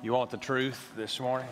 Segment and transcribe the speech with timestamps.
[0.00, 1.48] You want the truth this morning?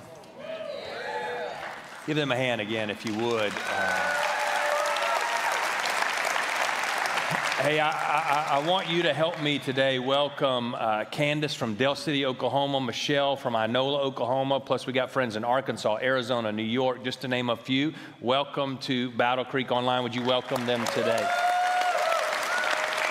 [2.07, 3.53] Give them a hand again if you would.
[3.53, 4.13] Uh,
[7.59, 11.97] Hey, I, I, I, want you to help me today welcome uh, Candace from Del
[11.97, 17.03] City, Oklahoma, Michelle from Inola, Oklahoma, plus we got friends in Arkansas, Arizona, New York,
[17.03, 17.95] just to name a few.
[18.21, 20.03] Welcome to Battle Creek Online.
[20.03, 21.27] Would you welcome them today?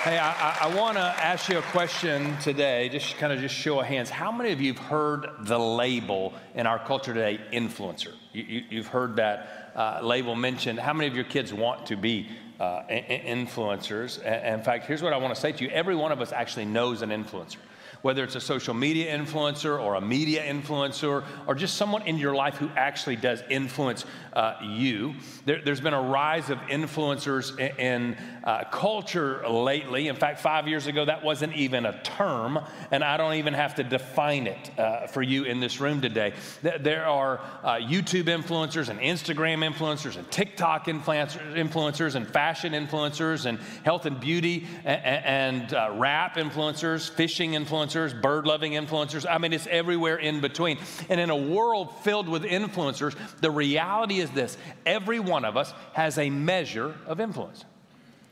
[0.06, 3.80] Hey, I, I want to ask you a question today, just kind of just show
[3.80, 4.08] of hands.
[4.08, 8.12] How many of you have heard the label in our culture today, influencer?
[8.32, 10.78] You, have you, heard that uh, label mentioned.
[10.78, 12.28] How many of your kids want to be
[12.60, 14.24] uh, influencers?
[14.44, 16.66] In fact, here's what I want to say to you every one of us actually
[16.66, 17.56] knows an influencer
[18.02, 22.34] whether it's a social media influencer or a media influencer or just someone in your
[22.34, 25.14] life who actually does influence uh, you.
[25.44, 30.08] There, has been a rise of influencers in, in uh, culture lately.
[30.08, 32.58] In fact, five years ago, that wasn't even a term,
[32.90, 36.34] and I don't even have to define it uh, for you in this room today.
[36.62, 43.58] There are uh, YouTube influencers and Instagram influencers and TikTok influencers and fashion influencers and
[43.84, 49.26] health and beauty and, and uh, rap influencers, fishing influencers influencers, bird loving influencers.
[49.28, 50.78] I mean, it's everywhere in between.
[51.08, 55.72] And in a world filled with influencers, the reality is this every one of us
[55.92, 57.64] has a measure of influence.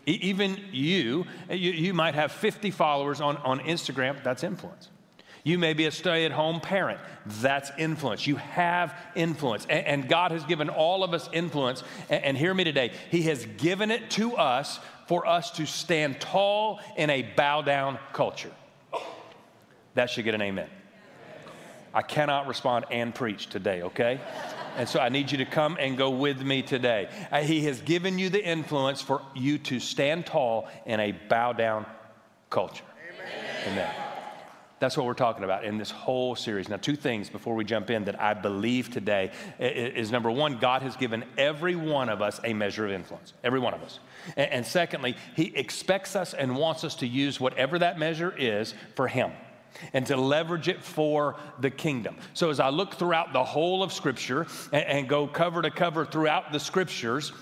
[0.06, 4.90] Even you, eh, you, you might have 50 followers on, on Instagram, that's influence.
[5.44, 6.98] You may be a stay at home parent.
[7.26, 8.26] That's influence.
[8.26, 9.66] You have influence.
[9.68, 11.82] And, and, God has given all of us influence.
[12.08, 16.18] And, and hear me today, He has given it to us for us to stand
[16.18, 18.52] tall in a bow down culture.
[19.94, 20.68] That should get an amen.
[21.94, 24.20] I cannot respond and preach today, okay?
[24.76, 27.08] And so I need you to come and go with me today.
[27.30, 31.52] Uh, he has given you the influence for you to stand tall in a bow
[31.52, 31.86] down
[32.50, 32.84] culture.
[33.14, 33.72] Amen.
[33.72, 33.94] Amen.
[34.80, 36.68] That's what we're talking about in this whole series.
[36.68, 40.82] Now, two things before we jump in that I believe today is number one, God
[40.82, 44.00] has given every one of us a measure of influence, every one of us.
[44.36, 49.06] And secondly, He expects us and wants us to use whatever that measure is for
[49.06, 49.30] Him
[49.92, 52.16] and to leverage it for the kingdom.
[52.34, 56.06] So, as I look throughout the whole of Scripture and, and, go cover to cover
[56.06, 57.32] throughout the Scriptures,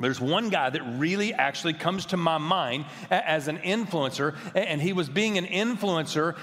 [0.00, 4.92] there's one guy that really actually comes to my mind as an influencer, and he
[4.92, 6.36] was being an influencer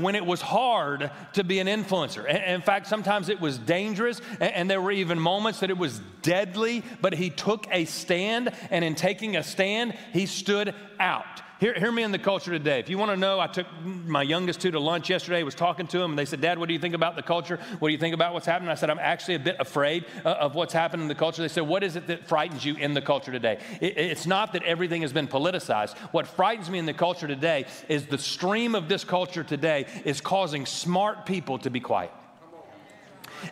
[0.00, 2.26] when it was hard to be an influencer.
[2.26, 6.82] In fact, sometimes it was dangerous, and there were even moments that it was deadly,
[7.00, 11.42] but he took a stand, and in taking a stand, he stood out.
[11.58, 12.80] Hear, hear me in the culture today.
[12.80, 15.86] If you want to know, I took my youngest two to lunch yesterday, was talking
[15.86, 17.58] to them, and they said, Dad, what do you think about the culture?
[17.78, 18.68] What do you think about what's happening?
[18.68, 21.40] I said, I'm actually a bit afraid uh, of what's happening in the culture.
[21.40, 23.58] They said, What is it that frightens you in the culture today?
[23.80, 25.96] It, it's not that everything has been politicized.
[26.12, 30.20] What frightens me in the culture today is the stream of this culture today is
[30.20, 32.12] causing smart people to be quiet.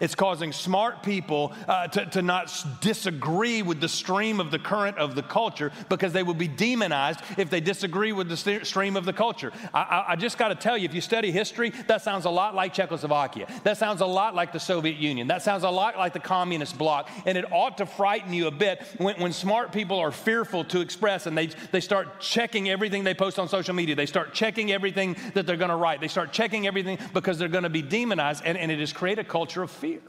[0.00, 4.98] It's causing smart people uh, to, to not disagree with the stream of the current
[4.98, 8.96] of the culture because they will be demonized if they disagree with the st- stream
[8.96, 9.52] of the culture.
[9.72, 12.30] I, I, I just got to tell you, if you study history, that sounds a
[12.30, 13.46] lot like Czechoslovakia.
[13.64, 15.28] That sounds a lot like the Soviet Union.
[15.28, 17.10] That sounds a lot like the communist bloc.
[17.26, 20.80] And it ought to frighten you a bit when, when smart people are fearful to
[20.80, 23.94] express and they, they start checking everything they post on social media.
[23.94, 26.00] They start checking everything that they're going to write.
[26.00, 28.42] They start checking everything because they're going to be demonized.
[28.44, 30.00] And, and it has created a culture of fear.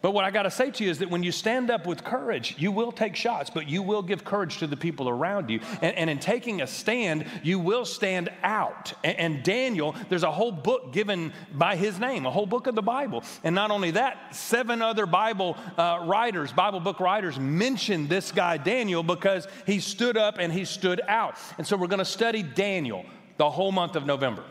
[0.00, 2.04] But what I got to say to you is that when you stand up with
[2.04, 5.58] courage, you will take shots, but you will give courage to the people around you.
[5.82, 8.92] And, and in taking a stand, you will stand out.
[9.02, 12.76] And, and, Daniel, there's a whole book given by his name, a whole book of
[12.76, 13.24] the Bible.
[13.42, 18.56] And not only that, seven other Bible uh, writers, Bible book writers, mention this guy
[18.56, 21.34] Daniel because he stood up and he stood out.
[21.56, 23.04] And so we're going to study Daniel
[23.36, 24.44] the whole month of November.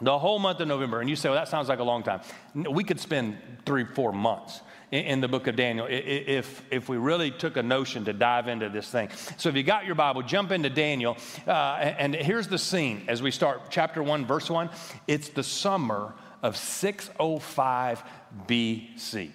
[0.00, 1.00] The whole month of November.
[1.00, 2.20] And you say, well, that sounds like a long time.
[2.54, 4.60] We could spend three, four months
[4.92, 8.68] in the book of Daniel if, if we really took a notion to dive into
[8.68, 9.08] this thing.
[9.36, 11.16] So if you got your Bible, jump into Daniel.
[11.46, 14.70] Uh, and here's the scene as we start chapter 1, verse 1.
[15.06, 18.02] It's the summer of 605
[18.46, 19.30] BC.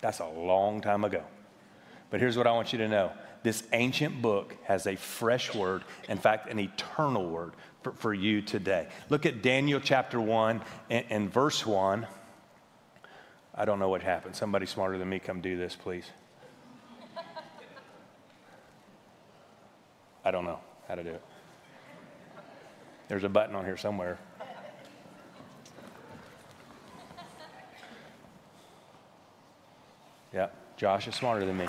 [0.00, 1.24] That's a long time ago.
[2.10, 3.12] But here's what I want you to know
[3.42, 7.52] this ancient book has a fresh word, in fact, an eternal word
[7.82, 8.88] for, for you today.
[9.08, 12.06] Look at Daniel chapter 1 and, and verse 1.
[13.54, 14.36] I don't know what happened.
[14.36, 16.04] Somebody smarter than me, come do this, please.
[20.24, 21.22] I don't know how to do it.
[23.08, 24.18] There's a button on here somewhere.
[30.34, 31.66] Yeah, Josh is smarter than me.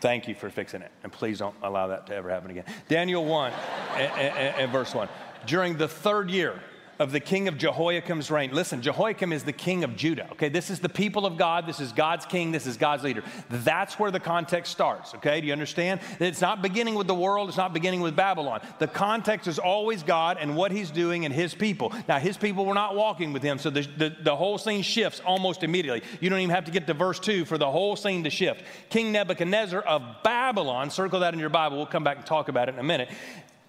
[0.00, 0.90] Thank you for fixing it.
[1.02, 2.64] And please don't allow that to ever happen again.
[2.88, 3.52] Daniel 1
[3.96, 5.08] and, and, and, verse 1.
[5.46, 6.60] during the third year
[6.98, 8.52] of the king of Jehoiakim's reign.
[8.52, 10.48] Listen, Jehoiakim is the king of Judah, okay?
[10.48, 11.66] This is the people of God.
[11.66, 12.52] This is God's king.
[12.52, 13.22] This is God's leader.
[13.50, 15.40] That's where the context starts, okay?
[15.40, 16.00] Do you understand?
[16.20, 18.60] It's not beginning with the world, it's not beginning with Babylon.
[18.78, 21.92] The context is always God and what he's doing and his people.
[22.08, 25.20] Now, his people were not walking with him, so the, the, the whole scene shifts
[25.24, 26.02] almost immediately.
[26.20, 28.62] You don't even have to get to verse 2 for the whole scene to shift.
[28.90, 32.68] King Nebuchadnezzar of Babylon, circle that in your Bible, we'll come back and talk about
[32.68, 33.08] it in a minute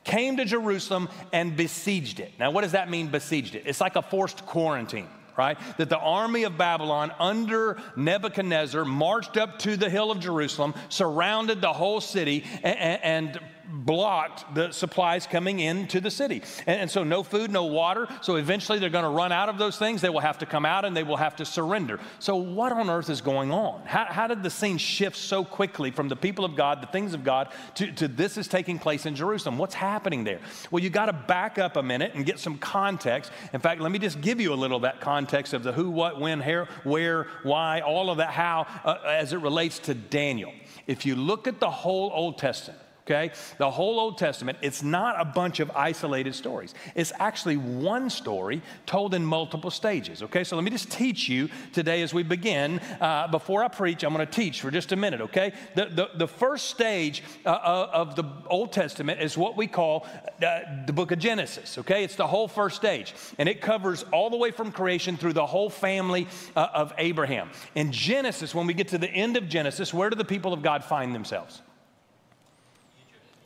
[0.08, 2.32] came to Jerusalem and besieged it.
[2.40, 3.64] Now, what does that mean, besieged it?
[3.66, 5.08] It's like a forced quarantine
[5.38, 5.60] right?
[5.78, 11.62] That the army of Babylon under Nebuchadnezzar marched up to the hill of Jerusalem, surrounded
[11.62, 16.44] the whole city, and, and blocked the supplies coming into the city.
[16.66, 18.08] And, and so, no food, no water.
[18.22, 20.02] So, eventually, they're going to run out of those things.
[20.02, 22.00] They will have to come out and they will have to surrender.
[22.20, 23.82] So, what on earth is going on?
[23.86, 27.14] How, how did the scene shift so quickly from the people of God, the things
[27.14, 29.58] of God, to, to this is taking place in Jerusalem?
[29.58, 30.40] What's happening there?
[30.72, 33.32] Well, you got to back up a minute and get some context.
[33.54, 35.90] In fact, let me just give you a little of that context of the who,
[35.90, 40.52] what, when, where, where, why, all of that, how, uh, as it relates to Daniel.
[40.88, 43.32] If you look at the whole Old Testament, okay?
[43.58, 46.76] The whole Old Testament, it's not a bunch of isolated stories.
[46.94, 50.44] It's actually one story told in multiple stages, okay?
[50.44, 52.80] So let me just teach you today as we begin.
[53.00, 55.54] Uh, before I preach, I'm going to teach for just a minute, okay?
[55.76, 60.06] The, the, the first stage uh, uh, of the Old Testament is what we call
[60.46, 62.04] uh, the book of Genesis, okay?
[62.04, 65.46] It's the whole first stage, and it covers all the way from creation through the
[65.46, 67.50] whole family uh, of Abraham.
[67.76, 70.62] In Genesis, when we get to the end of Genesis, where do the people of
[70.62, 71.62] God find themselves?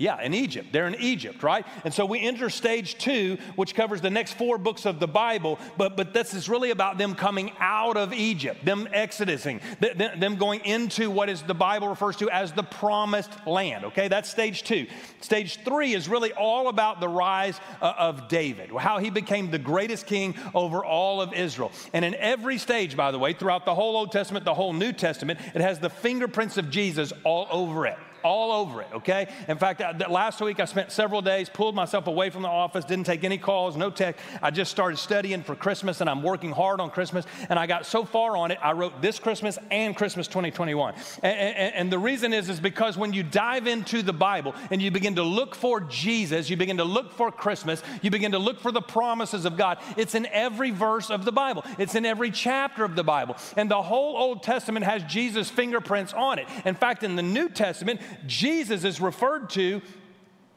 [0.01, 0.69] Yeah, in Egypt.
[0.71, 1.63] They're in Egypt, right?
[1.85, 5.59] And so we enter stage two, which covers the next four books of the Bible,
[5.77, 10.61] but, but this is really about them coming out of Egypt, them exodusing, them going
[10.65, 14.07] into what is the Bible refers to as the promised land, okay?
[14.07, 14.87] That's stage two.
[15.19, 19.59] Stage three is really all about the rise uh, of David, how he became the
[19.59, 21.71] greatest king over all of Israel.
[21.93, 24.93] And in every stage, by the way, throughout the whole Old Testament, the whole New
[24.93, 29.27] Testament, it has the fingerprints of Jesus all over it all over it, okay?
[29.47, 32.49] In fact, uh, I, last week I spent several days, pulled myself away from the
[32.49, 34.17] office, didn't take any calls, no tech.
[34.41, 37.25] I just started studying for Christmas and I'm working hard on Christmas.
[37.49, 40.93] And I got so far on it, I wrote this Christmas and Christmas 2021.
[41.23, 44.81] And, and, and the reason is, is because when you dive into the Bible and
[44.81, 48.39] you begin to look for Jesus, you begin to look for Christmas, you begin to
[48.39, 49.79] look for the promises of God.
[49.97, 53.35] It's in every verse of the Bible, it's in every chapter of the Bible.
[53.57, 56.47] And the whole Old Testament has Jesus' fingerprints on it.
[56.65, 59.81] In fact, in the New Testament, Jesus is referred to,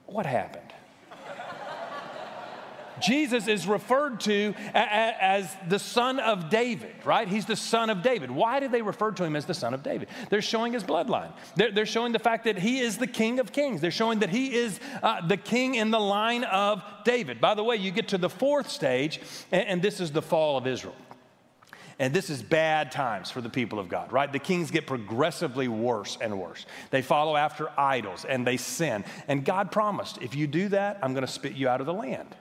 [0.07, 0.63] what happened?
[3.03, 7.27] Jesus is referred to as the son of David, right?
[7.27, 8.31] He's the son of David.
[8.31, 10.09] Why do they refer to him as the son of David?
[10.31, 11.33] They're showing his bloodline.
[11.57, 13.81] They're, showing the fact that he is the king of kings.
[13.81, 17.41] They're showing that he is uh, the king in the line of David.
[17.41, 20.67] By the way, you get to the fourth stage, and this is the fall of
[20.67, 20.95] Israel.
[21.99, 24.31] And this is bad times for the people of God, right?
[24.31, 26.67] The kings get progressively worse and worse.
[26.91, 29.05] They follow after idols and they sin.
[29.29, 31.95] And God promised, if you do that, I'm going to spit you out of the
[31.95, 32.35] land.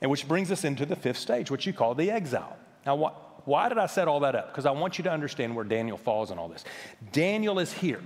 [0.00, 2.56] And which brings us into the fifth stage, which you call the exile.
[2.84, 4.48] Now, what, why did I set all that up?
[4.52, 6.64] Because I want you to understand where Daniel falls in all this.
[7.12, 8.02] Daniel is here.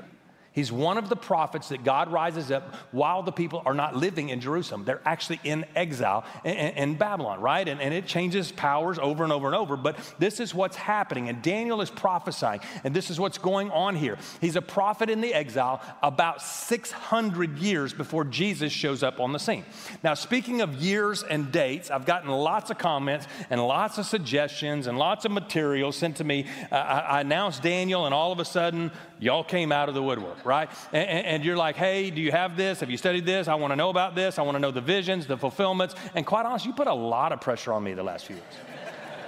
[0.53, 4.31] He's one of the prophets that God rises up while the people are not living
[4.31, 4.85] in Jerusalem.
[4.85, 7.67] They're actually in exile in, in Babylon, right?
[7.69, 9.77] And, and, it changes powers over and over and over.
[9.77, 11.29] But this is what's happening.
[11.29, 12.61] And Daniel is prophesying.
[12.83, 14.17] And this is what's going on here.
[14.41, 19.39] He's a prophet in the exile about 600 years before Jesus shows up on the
[19.39, 19.65] scene.
[20.03, 24.89] Now, speaking of years and dates, I've gotten lots of comments and lots of suggestions
[24.89, 26.47] and lots of material sent to me.
[26.73, 28.91] Uh, I, I announced Daniel, and all of a sudden,
[29.21, 30.71] y'all came out of the woodwork right?
[30.93, 32.81] And, and, you're like, hey, do you have this?
[32.81, 33.49] Have you studied this?
[33.49, 34.39] I want to know about this.
[34.39, 35.95] I want to know the visions, the fulfillments.
[36.15, 38.55] And quite honestly, you put a lot of pressure on me the last few years.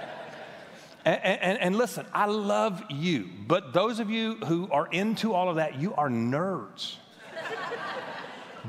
[1.05, 5.49] and, and, and listen, I love you, but those of you who are into all
[5.49, 6.95] of that, you are nerds.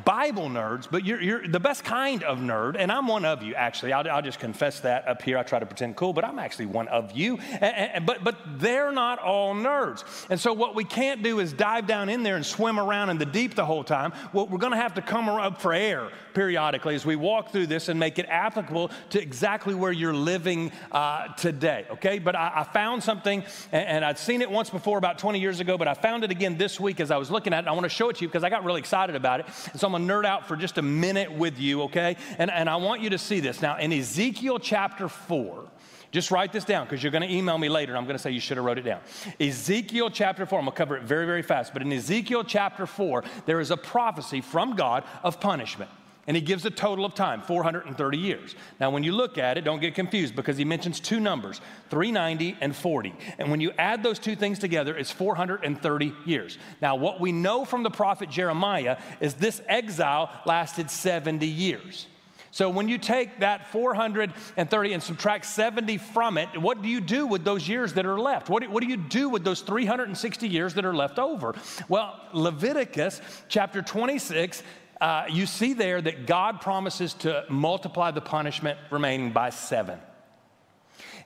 [0.04, 3.54] Bible nerds, but you're, you're, the best kind of nerd, and I'm one of you,
[3.54, 3.92] actually.
[3.92, 5.36] I'll, I'll, just confess that up here.
[5.38, 7.38] I try to pretend cool, but I'm actually one of you.
[7.52, 10.04] And, and, but, but they're not all nerds.
[10.30, 13.18] And so, what we can't do is dive down in there and swim around in
[13.18, 14.12] the deep the whole time.
[14.32, 17.66] Well, we're going to have to come up for air periodically as we walk through
[17.66, 22.18] this and make it applicable to exactly where you're living uh, today, okay?
[22.18, 25.60] But I, I found something, and, and I'd seen it once before about 20 years
[25.60, 27.68] ago, but I found it again this week as I was looking at it.
[27.68, 29.46] I want to show it to you because I got really excited about it.
[29.72, 32.16] And so I'm going to nerd out for just a minute with you, okay?
[32.38, 33.62] And, and I want you to see this.
[33.62, 35.70] Now, in Ezekiel chapter 4,
[36.14, 37.96] just write this down because you're going to email me later.
[37.96, 39.00] I'm going to say you should have wrote it down.
[39.40, 41.72] Ezekiel chapter 4, I'm going to cover it very, very fast.
[41.72, 45.90] But in Ezekiel chapter 4, there is a prophecy from God of punishment.
[46.26, 48.54] And he gives a total of time, 430 years.
[48.80, 52.56] Now, when you look at it, don't get confused because he mentions two numbers, 390
[52.60, 53.14] and 40.
[53.38, 56.58] And when you add those two things together, it's 430 years.
[56.80, 62.06] Now, what we know from the prophet Jeremiah is this exile lasted 70 years.
[62.54, 67.26] So when you take that 430 and subtract 70 from it, what do you do
[67.26, 68.48] with those years that are left?
[68.48, 71.56] What do, what do you do with those 360 years that are left over?
[71.88, 74.62] Well, Leviticus chapter 26
[75.04, 79.98] uh, you see there that God promises to multiply the punishment remaining by seven.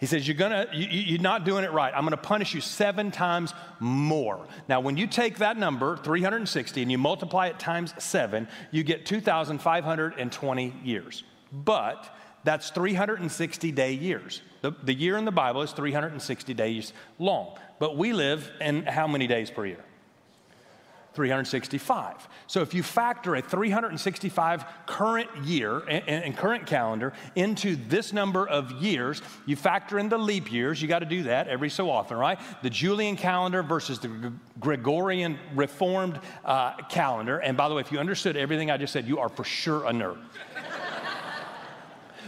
[0.00, 1.94] He says, You're gonna, you, you're not doing it right.
[1.94, 4.44] I'm gonna punish you seven times more.
[4.68, 9.06] Now, when you take that number, 360, and you multiply it times seven, you get
[9.06, 11.22] 2,520 years.
[11.52, 14.42] But that's 360 day years.
[14.62, 17.56] The, the year in the Bible is 360 days long.
[17.78, 19.84] But we live in how many days per year?
[21.18, 22.28] 365.
[22.46, 28.46] So if you factor a 365 current year and, and, current calendar into this number
[28.46, 30.80] of years, you factor in the leap years.
[30.80, 32.38] You got to do that every so often, right?
[32.62, 37.38] The Julian calendar versus the Gregorian Reformed uh, calendar.
[37.38, 39.86] And by the way, if you understood everything I just said, you are for sure
[39.86, 40.18] a nerd.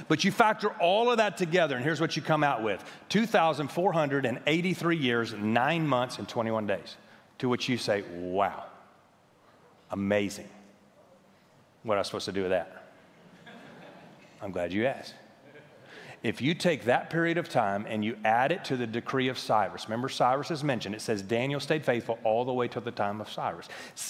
[0.08, 4.96] But you factor all of that together, and here's what you come out with 2,483
[4.96, 6.96] years, nine months, and 21 days.
[7.38, 8.64] To which you say, wow.
[9.90, 10.48] Amazing.
[11.82, 12.84] What am I supposed to do with that?
[14.42, 15.14] I'm glad you asked.
[16.22, 19.38] If you take that period of time and you add it to the decree of
[19.38, 22.90] Cyrus, remember Cyrus is mentioned, it says Daniel stayed faithful all the way to the
[22.90, 23.68] time of Cyrus.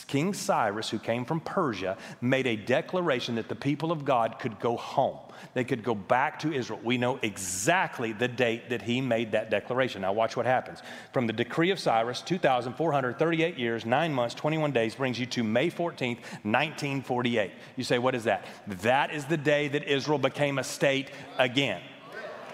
[0.08, 4.58] King Cyrus, who came from Persia, made a declaration that the people of God could
[4.58, 5.18] go home.
[5.54, 6.80] They could go back to Israel.
[6.82, 10.02] We know exactly the date that he made that declaration.
[10.02, 10.82] Now, watch what happens.
[11.12, 15.70] From the decree of Cyrus, 2,438 years, 9 months, 21 days, brings you to May
[15.70, 17.52] 14th, 1948.
[17.76, 18.47] You say, what is that?
[18.66, 21.80] That is the day that Israel became a state again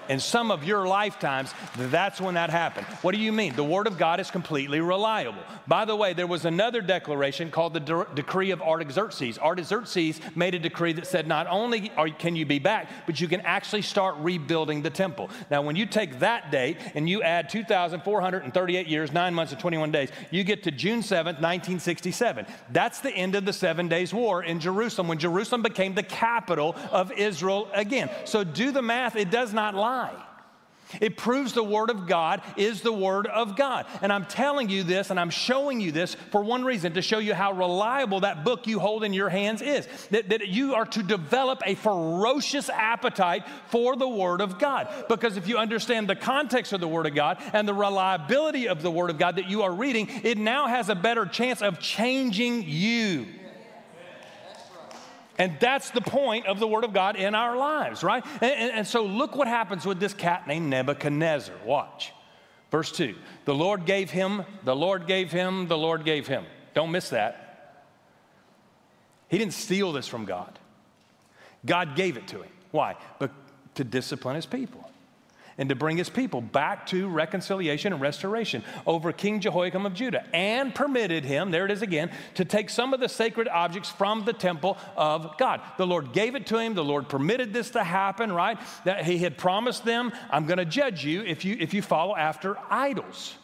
[0.08, 2.86] in some of your lifetimes, that's when that happened.
[3.02, 3.54] What do you mean?
[3.56, 5.42] The Word of God is completely reliable.
[5.66, 9.38] By the way, there was another declaration called the De- Decree of Artaxerxes.
[9.38, 13.28] Artaxerxes made a decree that said not only are, can you be back, but you
[13.28, 15.28] can actually start rebuilding the temple.
[15.50, 19.90] Now, when you take that date and you add 2,438 years, 9 months, and 21
[19.90, 22.46] days, you get to June 7th, 1967.
[22.70, 26.76] That's the end of the Seven Days War in Jerusalem when Jerusalem became the capital
[26.90, 28.10] of Israel again.
[28.24, 30.26] So do the math, it does not lie lie.
[31.00, 33.86] It proves the Word of God is the Word of God.
[34.02, 37.18] And I'm telling you this and I'm showing you this for one reason to show
[37.18, 39.88] you how reliable that book you hold in your hands is.
[40.12, 44.88] That, that you are to develop a ferocious appetite for the Word of God.
[45.08, 48.82] Because if you understand the context of the Word of God and the reliability of
[48.82, 51.80] the Word of God that you are reading, it now has a better chance of
[51.80, 53.26] changing you.
[55.38, 58.24] And that's the point of the Word of God in our lives, right?
[58.40, 61.54] And, and, and, so look what happens with this cat named Nebuchadnezzar.
[61.64, 62.12] Watch.
[62.70, 63.14] Verse 2
[63.44, 66.44] The Lord gave him, the Lord gave him, the Lord gave him.
[66.74, 67.84] Don't miss that.
[69.28, 70.58] He didn't steal this from God,
[71.64, 72.50] God gave it to him.
[72.70, 72.96] Why?
[73.18, 73.30] But
[73.74, 74.85] to discipline his people
[75.58, 80.24] and to bring his people back to reconciliation and restoration over King Jehoiakim of Judah,
[80.34, 84.24] and permitted him, there it is again, to take some of the sacred objects from
[84.24, 85.60] the temple of God.
[85.78, 88.58] The Lord gave it to him, the Lord permitted this to happen, right?
[88.84, 92.56] That he had promised them, I'm to judge you if you if you follow after
[92.70, 93.36] idols.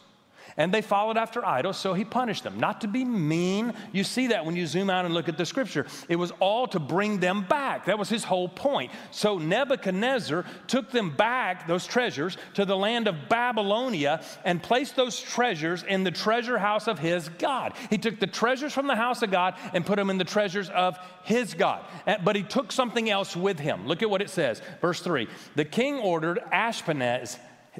[0.57, 2.59] And they followed after idols, so he punished them.
[2.59, 3.73] Not to be mean.
[3.91, 5.85] You see that when you zoom out and look at the scripture.
[6.09, 7.85] It was all to bring them back.
[7.85, 8.91] That was his whole point.
[9.11, 15.19] So Nebuchadnezzar took them back, those treasures, to the land of Babylonia and placed those
[15.19, 17.73] treasures in the treasure house of his God.
[17.89, 20.69] He took the treasures from the house of God and put them in the treasures
[20.69, 21.83] of his God.
[22.23, 23.87] But he took something else with him.
[23.87, 24.61] Look at what it says.
[24.81, 27.37] Verse 3 The king ordered Ashpenaz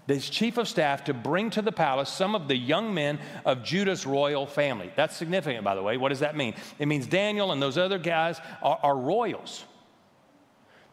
[0.08, 3.64] this chief of staff to bring to the palace some of the young men of
[3.64, 4.92] Judah's royal family.
[4.96, 5.98] That's significant, by the way.
[5.98, 6.56] What does that mean?
[6.80, 9.66] It means Daniel and those other guys are, are royals.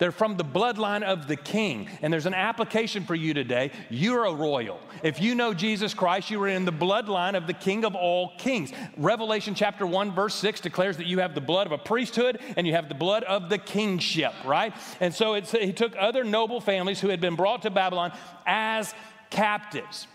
[0.00, 1.86] They're from the bloodline of the king.
[2.00, 3.70] And there's an application for you today.
[3.90, 4.80] You're a royal.
[5.02, 8.32] If you know Jesus Christ, you are in the bloodline of the king of all
[8.38, 8.72] kings.
[8.96, 12.66] Revelation chapter 1, verse 6 declares that you have the blood of a priesthood and
[12.66, 14.74] you have the blood of the kingship, right?
[15.00, 18.12] And so he took other noble families who had been brought to Babylon
[18.46, 18.94] as
[19.28, 20.06] captives.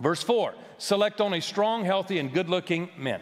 [0.00, 3.20] Verse 4 select only strong, healthy, and good looking men.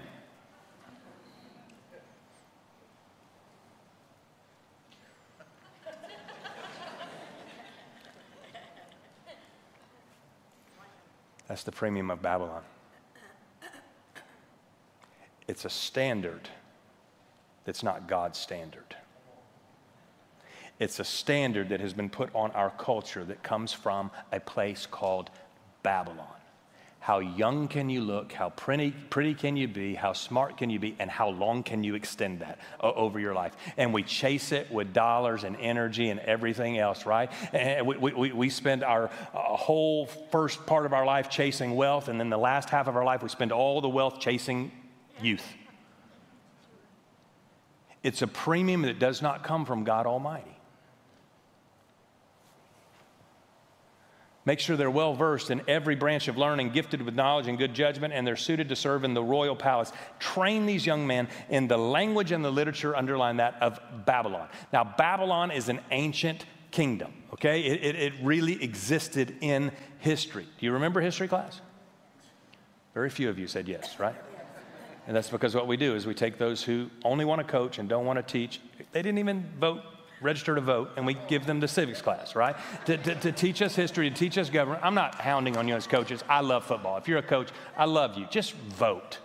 [11.51, 12.63] That's the premium of Babylon.
[15.49, 16.49] It's a standard
[17.65, 18.95] that's not God's standard.
[20.79, 24.87] It's a standard that has been put on our culture that comes from a place
[24.87, 25.31] called
[25.83, 26.40] Babylon.
[27.01, 28.31] How young can you look?
[28.31, 29.95] How pretty, pretty can you be?
[29.95, 30.95] How smart can you be?
[30.99, 33.57] And how long can you extend that uh, over your life?
[33.79, 37.33] And we chase it with dollars and energy and everything else, right?
[37.55, 42.09] And we, we, we spend our uh, whole first part of our life chasing wealth,
[42.09, 44.71] and then the last half of our life, we spend all the wealth chasing
[45.23, 45.47] youth.
[48.03, 50.50] It's a premium that does not come from God Almighty.
[54.51, 57.73] Make sure they're well versed in every branch of learning, gifted with knowledge and good
[57.73, 59.93] judgment, and they're suited to serve in the royal palace.
[60.19, 64.49] Train these young men in the language and the literature, underline that, of Babylon.
[64.73, 67.61] Now, Babylon is an ancient kingdom, okay?
[67.61, 70.49] It, it, it really existed in history.
[70.59, 71.61] Do you remember history class?
[72.93, 74.17] Very few of you said yes, right?
[75.07, 77.79] And that's because what we do is we take those who only want to coach
[77.79, 78.61] and don't want to teach.
[78.91, 79.83] They didn't even vote
[80.21, 82.57] register to vote, and we give them the civics class, right?
[82.87, 84.85] To, to, to, teach us history, to teach us government.
[84.85, 86.23] I'm not hounding on you as coaches.
[86.29, 86.97] I love football.
[86.99, 88.27] If you're a coach, I love you.
[88.31, 89.19] Just vote.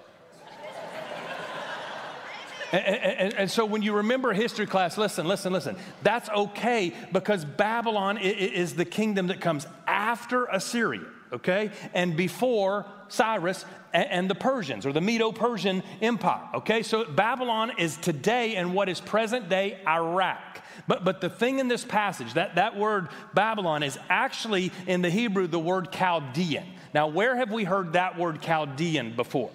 [2.71, 5.75] and, and, and, so when you remember history class, listen, listen, listen.
[6.01, 11.71] That's okay because Babylon is the kingdom that comes after Assyria, okay?
[11.93, 16.83] And before Cyrus and the Persians or the Medo Persian Empire, okay?
[16.83, 20.61] So Babylon is today in what is present day Iraq.
[20.87, 25.09] But, but the thing in this passage, that, that word Babylon is actually in the
[25.09, 26.65] Hebrew the word Chaldean.
[26.93, 29.51] Now, where have we heard that word Chaldean before?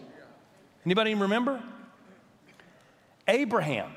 [0.84, 1.62] Anybody remember?
[3.28, 3.92] Abraham.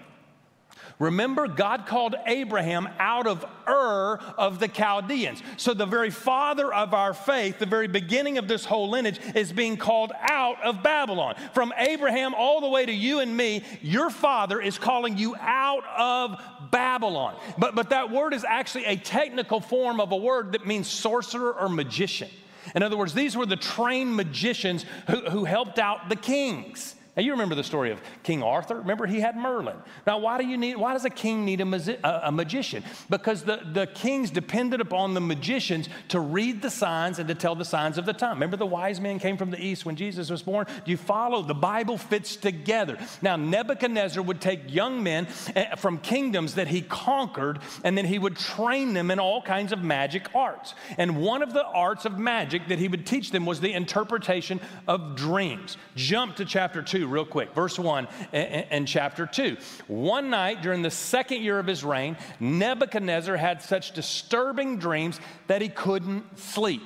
[0.99, 5.41] Remember, God called Abraham out of Ur of the Chaldeans.
[5.57, 9.51] So, the very father of our faith, the very beginning of this whole lineage, is
[9.51, 11.35] being called out of Babylon.
[11.53, 15.83] From Abraham all the way to you and me, your father is calling you out
[15.97, 17.35] of Babylon.
[17.57, 21.53] But, but that word is actually a technical form of a word that means sorcerer
[21.53, 22.29] or magician.
[22.75, 26.95] In other words, these were the trained magicians who, who helped out the kings.
[27.15, 28.75] Now you remember the story of King Arthur.
[28.75, 29.77] Remember he had Merlin.
[30.07, 30.77] Now why do you need?
[30.77, 32.83] Why does a king need a, magi- a, magician?
[33.07, 37.53] Because the, the kings depended upon the magicians to read the signs and to tell
[37.53, 38.33] the signs of the time.
[38.33, 40.65] Remember the wise men came from the east when Jesus was born.
[40.85, 41.43] Do you follow?
[41.43, 42.97] The Bible fits together.
[43.21, 48.17] Now Nebuchadnezzar would take young men eh, from kingdoms that he conquered, and then he
[48.17, 50.73] would train them in all kinds of magic arts.
[50.97, 54.59] And one of the arts of magic that he would teach them was the interpretation
[54.87, 55.77] of dreams.
[55.95, 57.53] Jump to chapter two real quick.
[57.53, 59.57] Verse 1 in chapter 2.
[59.87, 65.61] One night during the second year of his reign, Nebuchadnezzar had such disturbing dreams that
[65.61, 66.83] he couldn't sleep.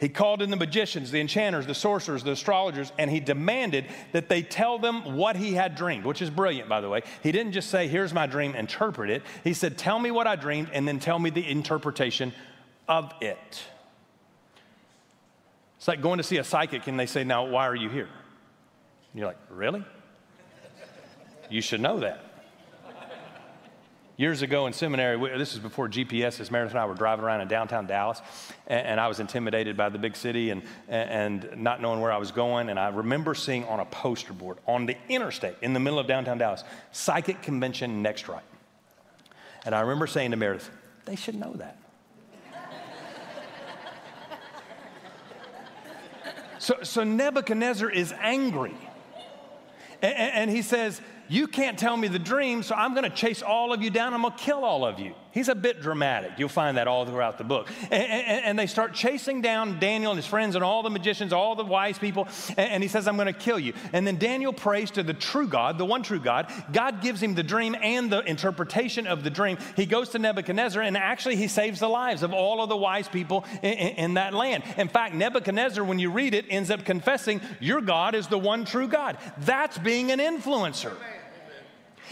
[0.00, 4.30] He called in the magicians, the enchanters, the sorcerers, the astrologers, and he demanded that
[4.30, 7.02] they tell them what he had dreamed, which is brilliant, by the way.
[7.22, 9.22] He didn't just say, Here's my dream, interpret it.
[9.44, 12.32] He said, Tell me what I dreamed, and then tell me the interpretation
[12.88, 13.62] of it.
[15.76, 18.08] It's like going to see a psychic and they say, Now, why are you here?
[19.12, 19.84] And you're like, really?
[21.48, 22.24] You should know that.
[24.16, 27.40] Years ago in seminary, this is before GPS, as Meredith and I were driving around
[27.40, 28.20] in downtown Dallas,
[28.66, 32.18] and, and I was intimidated by the big city and, and not knowing where I
[32.18, 32.68] was going.
[32.68, 36.06] And I remember seeing on a poster board on the interstate in the middle of
[36.06, 38.44] downtown Dallas, Psychic Convention next right.
[39.64, 40.68] And I remember saying to Meredith,
[41.06, 41.78] they should know that.
[46.58, 48.74] so, so Nebuchadnezzar is angry.
[50.02, 53.42] And, and he says, You can't tell me the dream, so I'm going to chase
[53.42, 54.14] all of you down.
[54.14, 55.14] I'm going to kill all of you.
[55.32, 56.32] He's a bit dramatic.
[56.38, 57.68] You'll find that all throughout the book.
[57.90, 61.32] And, and, and, they start chasing down Daniel and his friends and all the magicians,
[61.32, 62.26] all the wise people.
[62.50, 63.72] And, and he says, I'm going to kill you.
[63.92, 66.52] And then Daniel prays to the true God, the one true God.
[66.72, 69.58] God gives him the dream and the interpretation of the dream.
[69.76, 73.08] He goes to Nebuchadnezzar, and actually, he saves the lives of all of the wise
[73.08, 74.64] people in, in that land.
[74.76, 78.64] In fact, Nebuchadnezzar, when you read it, ends up confessing, Your God is the one
[78.64, 79.16] true God.
[79.38, 80.96] That's being an influencer.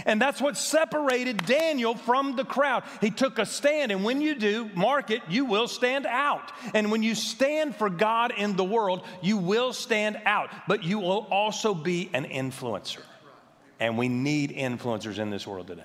[0.06, 2.84] And that's what separated Daniel from the crowd.
[3.00, 6.52] He took a stand, and when you do, mark it, you will stand out.
[6.74, 10.98] And when you stand for God in the world, you will stand out, but you
[10.98, 13.02] will also be an influencer.
[13.80, 15.82] And we need influencers in this world today.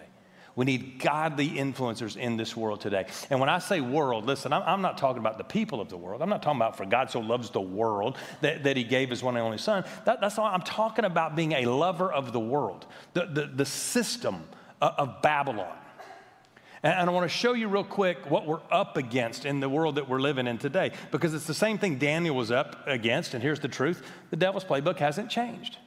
[0.56, 3.08] We need godly influencers in this world today.
[3.32, 5.98] And when I say world, listen, I'm, I'm, not talking about the people of the
[5.98, 6.22] world.
[6.22, 9.24] I'm not talking about for God so loves the world that, that he gave his
[9.24, 9.84] one and only son.
[10.06, 13.66] That, that's all I'm talking about being a lover of the world, the, the, the
[13.66, 14.44] system
[14.80, 15.76] of, of Babylon.
[16.84, 19.70] And, and I want to show you real quick what we're up against in the
[19.70, 23.34] world that we're living in today, because it's the same thing Daniel was up against.
[23.34, 25.78] And here's the truth the devil's playbook hasn't changed.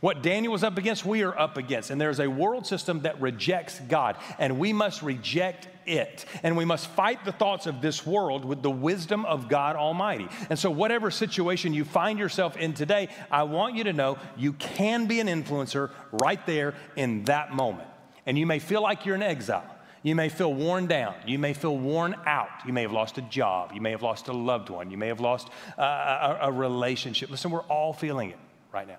[0.00, 1.90] What Daniel was up against, we are up against.
[1.90, 6.24] And there's a world system that rejects God, and we must reject it.
[6.42, 10.28] And we must fight the thoughts of this world with the wisdom of God Almighty.
[10.50, 14.52] And so, whatever situation you find yourself in today, I want you to know you
[14.52, 17.88] can be an influencer right there in that moment.
[18.26, 19.74] And you may feel like you're in exile.
[20.02, 21.14] You may feel worn down.
[21.26, 22.48] You may feel worn out.
[22.64, 23.72] You may have lost a job.
[23.74, 24.90] You may have lost a loved one.
[24.90, 27.30] You may have lost uh, a, a, a relationship.
[27.30, 28.38] Listen, we're all feeling it
[28.72, 28.98] right now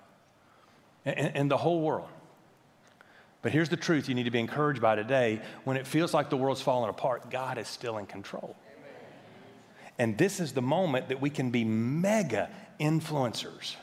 [1.17, 2.09] in the whole world.
[3.41, 5.41] But here's the truth you need to be encouraged by today.
[5.63, 8.55] When it feels like the world's falling apart, God is still in control.
[9.97, 13.75] And this is the moment that we can be mega influencers.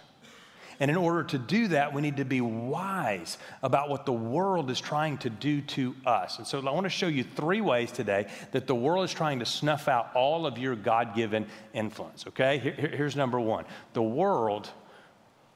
[0.79, 4.71] And in order to do that, we need to be wise about what the world
[4.71, 6.39] is trying to do to us.
[6.39, 9.39] And so I want to show you three ways today that the world is trying
[9.39, 12.27] to snuff out all of your God given influence.
[12.29, 12.59] Okay?
[12.59, 14.69] Here, here's number one the world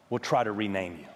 [0.08, 1.06] will try to rename you.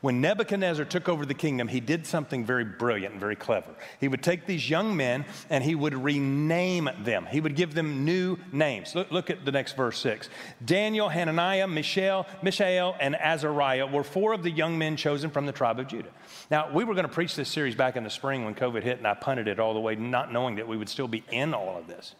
[0.00, 3.74] When Nebuchadnezzar took over the kingdom, he did something very brilliant and very clever.
[4.00, 7.26] He would take these young men and he would rename them.
[7.26, 8.94] He would give them new names.
[8.94, 10.28] Look, look at the next verse six.
[10.64, 15.52] Daniel, Hananiah, Mishael, Mishael, and Azariah were four of the young men chosen from the
[15.52, 16.10] tribe of Judah.
[16.50, 18.98] Now, we were going to preach this series back in the spring when COVID hit,
[18.98, 21.54] and I punted it all the way, not knowing that we would still be in
[21.54, 22.14] all of this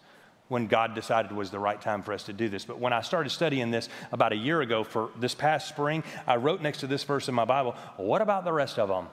[0.54, 2.64] when God decided was the right time for us to do this.
[2.64, 6.36] But when I started studying this about a year ago for this past spring, I
[6.36, 9.08] wrote next to this verse in my Bible, what about the rest of them?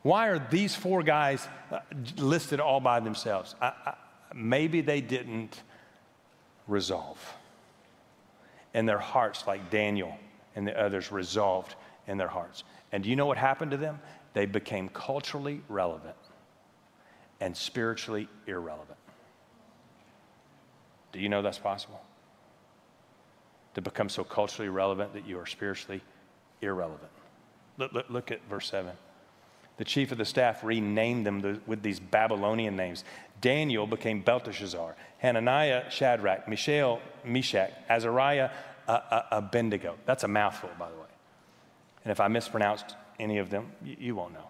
[0.00, 1.80] Why are these four guys uh,
[2.16, 3.54] listed all by themselves?
[3.60, 3.94] I, I,
[4.34, 5.60] maybe they didn't
[6.66, 7.18] resolve.
[8.72, 10.16] And their hearts, like Daniel
[10.54, 11.74] and the others, resolved
[12.06, 12.64] in their hearts.
[12.92, 14.00] And do you know what happened to them?
[14.32, 16.16] They became culturally relevant
[17.40, 18.98] and spiritually irrelevant.
[21.12, 22.00] Do you know that's possible?
[23.74, 26.00] To become so culturally relevant that you are spiritually
[26.62, 27.10] irrelevant.
[27.78, 28.92] Look, look, look at verse 7.
[29.76, 33.04] The chief of the staff renamed them with these Babylonian names.
[33.42, 38.50] Daniel became Belteshazzar, Hananiah, Shadrach, Mishael, Meshach, Azariah,
[38.88, 39.96] uh, uh, Abednego.
[40.06, 41.02] That's a mouthful, by the way.
[42.04, 44.48] And if I mispronounced any of them, you, you won't know.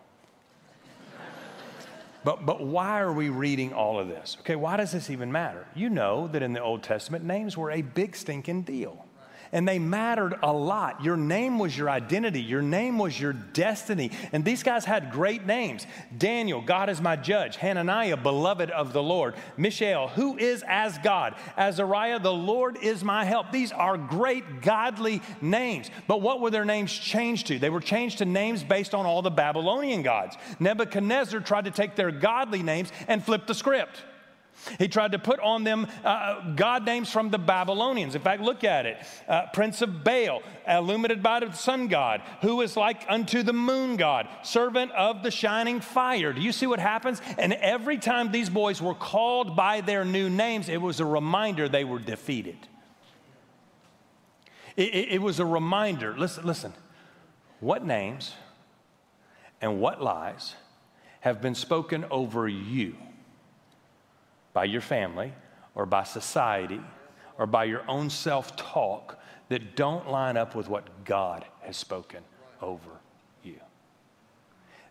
[2.26, 4.36] But, but why are we reading all of this?
[4.40, 5.64] Okay, why does this even matter?
[5.76, 9.05] You know that in the Old Testament, names were a big stinking deal
[9.52, 11.02] and they mattered a lot.
[11.02, 14.10] Your name was your identity, your name was your destiny.
[14.32, 17.56] And these guys had great names Daniel, God is my judge.
[17.56, 19.34] Hananiah, beloved of the Lord.
[19.56, 21.34] Mishael, who is as God.
[21.56, 23.52] Azariah, the Lord is my help.
[23.52, 25.90] These are great godly names.
[26.06, 27.58] But what were their names changed to?
[27.58, 30.36] They were changed to names based on all the Babylonian gods.
[30.58, 34.02] Nebuchadnezzar tried to take their godly names and flip the script.
[34.78, 38.14] He tried to put on them uh, God names from the Babylonians.
[38.14, 38.98] In fact, look at it
[39.28, 43.96] uh, Prince of Baal, illuminated by the sun god, who is like unto the moon
[43.96, 46.32] god, servant of the shining fire.
[46.32, 47.20] Do you see what happens?
[47.38, 51.68] And every time these boys were called by their new names, it was a reminder
[51.68, 52.58] they were defeated.
[54.76, 56.16] It, it, it was a reminder.
[56.16, 56.72] Listen, listen.
[57.60, 58.34] What names
[59.60, 60.54] and what lies
[61.20, 62.96] have been spoken over you?
[64.56, 65.30] By your family
[65.74, 66.80] or by society
[67.36, 72.22] or by your own self talk that don't line up with what God has spoken
[72.62, 72.88] over
[73.42, 73.60] you.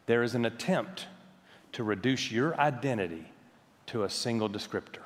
[0.05, 1.07] There is an attempt
[1.71, 3.25] to reduce your identity
[3.87, 5.01] to a single descriptor.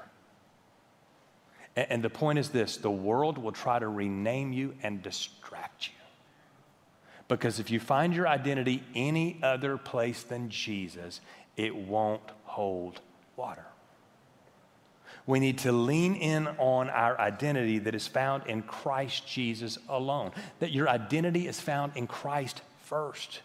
[1.78, 5.94] And the point is this the world will try to rename you and distract you.
[7.30, 11.22] Because if you find your identity any other place than Jesus,
[11.56, 13.00] it won't hold
[13.38, 13.69] water.
[15.30, 20.32] We need to lean in on our identity that is found in Christ Jesus alone,
[20.58, 23.42] that your identity is found in Christ first.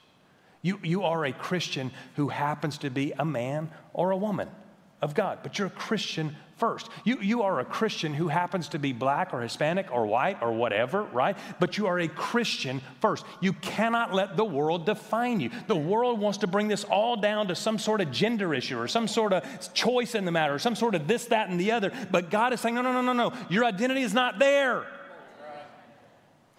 [0.63, 4.49] You, you are a Christian who happens to be a man or a woman
[5.05, 6.89] of God, but you're a Christian first.
[7.05, 10.51] You, you are a Christian who happens to be black or Hispanic or white or
[10.51, 11.37] whatever, right?
[11.61, 13.27] But you are a Christian first.
[13.41, 15.51] You cannot let the world define you.
[15.67, 18.89] The world wants to bring this all down to some sort of gender issue or
[18.89, 21.73] some sort of choice in the matter or some sort of this, that, and the
[21.73, 21.93] other.
[22.11, 23.33] But God is saying, no, no, no, no, no.
[23.51, 24.87] Your identity is not there.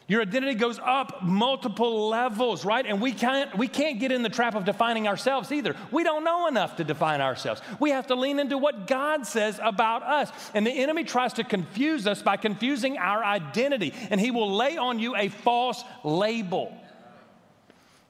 [0.08, 2.86] Your identity goes up multiple levels, right?
[2.86, 5.76] And we can't, we can't get in the trap of defining ourselves either.
[5.92, 7.62] We don't know enough to define ourselves.
[7.80, 10.32] We have to lean into what God says about us.
[10.54, 14.78] And the enemy tries to confuse us by confusing our identity, and he will lay
[14.78, 16.78] on you a false label.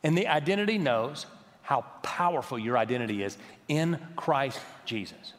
[0.03, 1.25] And the identity knows
[1.61, 3.37] how powerful your identity is
[3.69, 5.33] in Christ Jesus.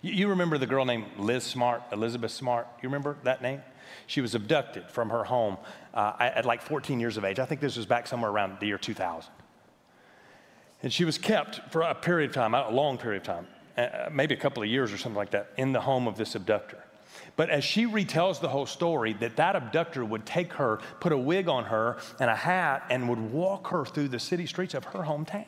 [0.00, 2.68] You remember the girl named Liz Smart, Elizabeth Smart?
[2.82, 3.62] You remember that name?
[4.10, 5.56] She was abducted from her home
[5.94, 7.38] uh, at like 14 years of age.
[7.38, 9.30] I think this was back somewhere around the year 2000.
[10.82, 13.46] And she was kept for a period of time, a long period of time,
[13.78, 16.34] uh, maybe a couple of years or something like that, in the home of this
[16.34, 16.82] abductor.
[17.36, 21.16] But as she retells the whole story, that that abductor would take her, put a
[21.16, 24.82] wig on her and a hat, and would walk her through the city streets of
[24.86, 25.46] her hometown,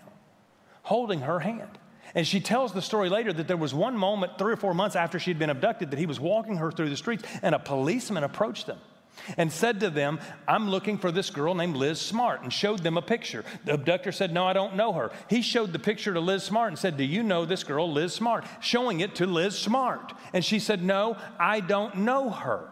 [0.84, 1.78] holding her hand.
[2.14, 4.96] And she tells the story later that there was one moment, three or four months
[4.96, 8.24] after she'd been abducted, that he was walking her through the streets, and a policeman
[8.24, 8.78] approached them
[9.36, 12.96] and said to them, I'm looking for this girl named Liz Smart, and showed them
[12.96, 13.44] a picture.
[13.64, 15.10] The abductor said, No, I don't know her.
[15.28, 18.12] He showed the picture to Liz Smart and said, Do you know this girl, Liz
[18.12, 18.44] Smart?
[18.60, 20.12] Showing it to Liz Smart.
[20.32, 22.71] And she said, No, I don't know her.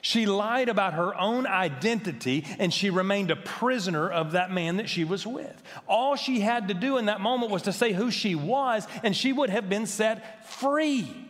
[0.00, 4.88] She lied about her own identity and she remained a prisoner of that man that
[4.88, 5.62] she was with.
[5.86, 9.16] All she had to do in that moment was to say who she was, and
[9.16, 11.26] she would have been set free.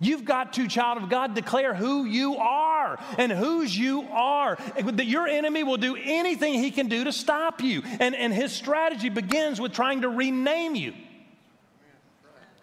[0.00, 4.56] You've got to, child of God, declare who you are and whose you are.
[4.76, 7.82] That your enemy will do anything he can do to stop you.
[7.98, 10.94] And, and his strategy begins with trying to rename you.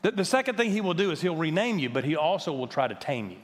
[0.01, 2.67] The, the second thing he will do is he'll rename you, but he also will
[2.67, 3.37] try to tame you.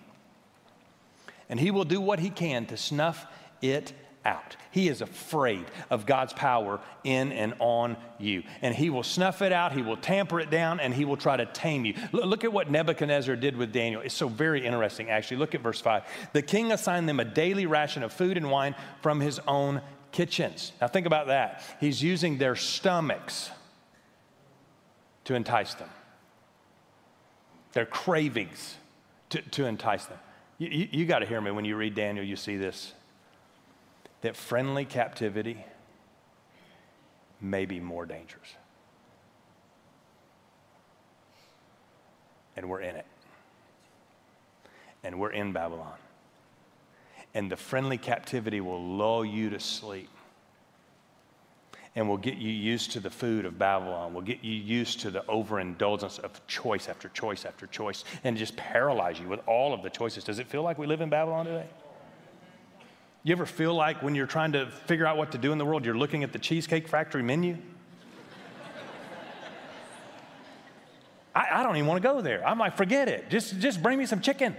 [1.52, 3.28] And he will do what he can to snuff
[3.62, 4.56] it out.
[4.72, 8.44] He is afraid of God's power in and on you.
[8.62, 11.36] And he will snuff it out, he will tamper it down, and he will try
[11.36, 11.96] to tame you.
[12.14, 14.02] Look at what Nebuchadnezzar did with Daniel.
[14.02, 15.38] It's so very interesting, actually.
[15.38, 16.04] Look at verse 5.
[16.32, 19.82] The king assigned them a daily ration of food and wine from his own
[20.14, 20.72] kitchens.
[20.80, 21.64] Now, think about that.
[21.82, 23.50] He's using their stomachs
[25.26, 25.90] to entice them,
[27.74, 28.78] their cravings
[29.32, 30.18] to, to entice them.
[30.62, 32.93] You, you, you got to hear me when you read Daniel, you see this
[34.21, 35.65] that friendly captivity
[37.41, 38.54] may be more dangerous.
[42.56, 43.08] And we're in it.
[45.04, 45.97] And we're in Babylon.
[47.34, 50.11] And the friendly captivity will lull you to sleep.
[51.95, 54.13] And we'll get you used to the food of Babylon.
[54.13, 58.56] We'll get you used to the overindulgence of choice after choice after choice and just
[58.56, 60.23] paralyze you with all of the choices.
[60.23, 61.67] Does it feel like we live in Babylon today?
[63.23, 65.65] You ever feel like when you're trying to figure out what to do in the
[65.65, 67.56] world, you're looking at the Cheesecake Factory menu?
[71.36, 72.47] I, I, don't even want to go there.
[72.47, 73.30] I'm like, forget it.
[73.30, 74.56] Just, just bring me some chicken.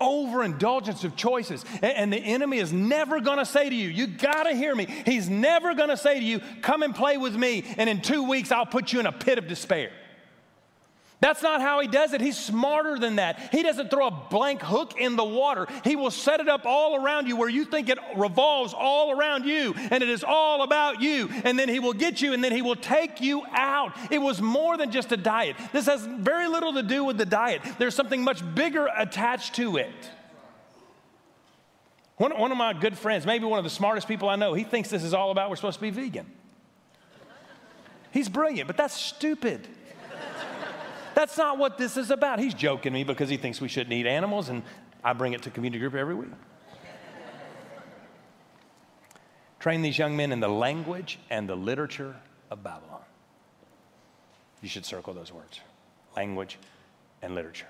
[0.00, 1.64] Overindulgence of choices.
[1.82, 4.86] And, the enemy is never going to say to you, you got to hear me.
[5.04, 8.28] He's never going to say to you, come and play with me, and in two
[8.28, 9.90] weeks I'll put you in a pit of despair.
[11.20, 12.20] That's not how he does it.
[12.20, 13.48] He's smarter than that.
[13.50, 15.66] He doesn't throw a blank hook in the water.
[15.82, 19.44] He will set it up all around you where you think it revolves all around
[19.44, 21.28] you and it is all about you.
[21.42, 23.96] And then he will get you and then he will take you out.
[24.12, 25.56] It was more than just a diet.
[25.72, 29.76] This has very little to do with the diet, there's something much bigger attached to
[29.76, 30.10] it.
[32.16, 34.64] One, one of my good friends, maybe one of the smartest people I know, he
[34.64, 36.26] thinks this is all about we're supposed to be vegan.
[38.12, 39.68] He's brilliant, but that's stupid.
[41.18, 42.38] That's not what this is about.
[42.38, 44.62] He's joking me because he thinks we shouldn't eat animals, and
[45.02, 46.30] I bring it to community group every week.
[49.58, 52.14] Train these young men in the language and the literature
[52.52, 53.00] of Babylon.
[54.62, 55.58] You should circle those words
[56.14, 56.56] language
[57.20, 57.66] and literature.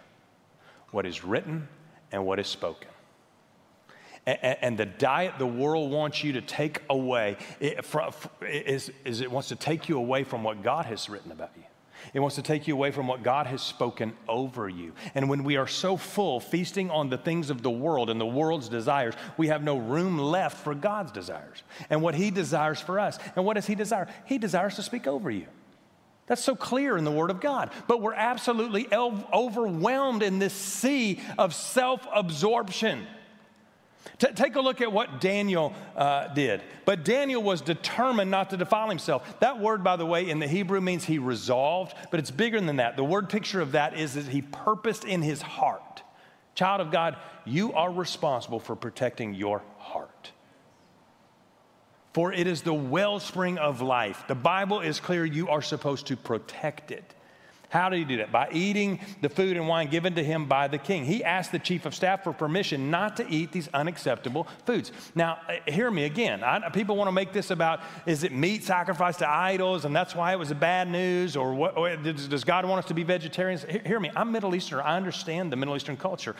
[0.90, 1.68] What is written
[2.12, 2.88] and what is spoken.
[4.26, 9.56] And, the diet the world wants you to take away is, is it wants to
[9.56, 11.64] take you away from what God has written about you.
[12.14, 14.92] It wants to take you away from what God has spoken over you.
[15.14, 18.26] And when we are so full, feasting on the things of the world and the
[18.26, 22.98] world's desires, we have no room left for God's desires and what He desires for
[23.00, 23.18] us.
[23.36, 24.08] And what does He desire?
[24.26, 25.46] He desires to speak over you.
[26.26, 27.70] That's so clear in the Word of God.
[27.86, 33.06] But we're absolutely overwhelmed in this sea of self absorption.
[34.18, 36.62] T- take a look at what Daniel uh, did.
[36.84, 39.38] But Daniel was determined not to defile himself.
[39.40, 42.76] That word, by the way, in the Hebrew means he resolved, but it's bigger than
[42.76, 42.96] that.
[42.96, 46.02] The word picture of that is that he purposed in his heart.
[46.54, 50.32] Child of God, you are responsible for protecting your heart.
[52.12, 54.24] For it is the wellspring of life.
[54.26, 57.14] The Bible is clear you are supposed to protect it.
[57.70, 58.32] How did he do that?
[58.32, 61.04] By eating the food and wine given to him by the king.
[61.04, 64.90] He asked the chief of staff for permission not to eat these unacceptable foods.
[65.14, 66.42] Now, uh, hear me again.
[66.42, 70.14] I, people want to make this about is it meat sacrificed to idols and that's
[70.14, 73.64] why it was bad news or, what, or does God want us to be vegetarians?
[73.64, 74.10] Hear me.
[74.16, 74.80] I'm Middle Eastern.
[74.80, 76.36] I understand the Middle Eastern culture.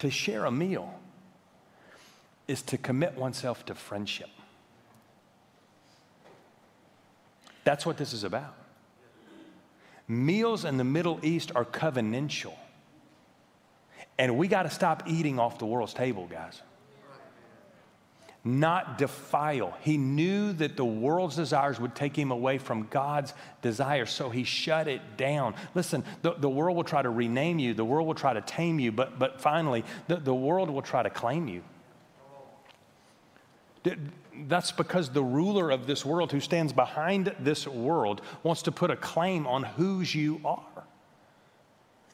[0.00, 0.98] To share a meal
[2.48, 4.28] is to commit oneself to friendship.
[7.64, 8.54] That's what this is about.
[10.08, 12.54] Meals in the Middle East are covenantal.
[14.18, 16.62] And we got to stop eating off the world's table, guys.
[18.44, 19.76] Not defile.
[19.80, 24.44] He knew that the world's desires would take him away from God's desires, so he
[24.44, 25.54] shut it down.
[25.74, 28.78] Listen, the, the world will try to rename you, the world will try to tame
[28.78, 31.62] you, but, but finally, the, the world will try to claim you.
[34.46, 38.90] That's because the ruler of this world, who stands behind this world, wants to put
[38.90, 40.84] a claim on whose you are.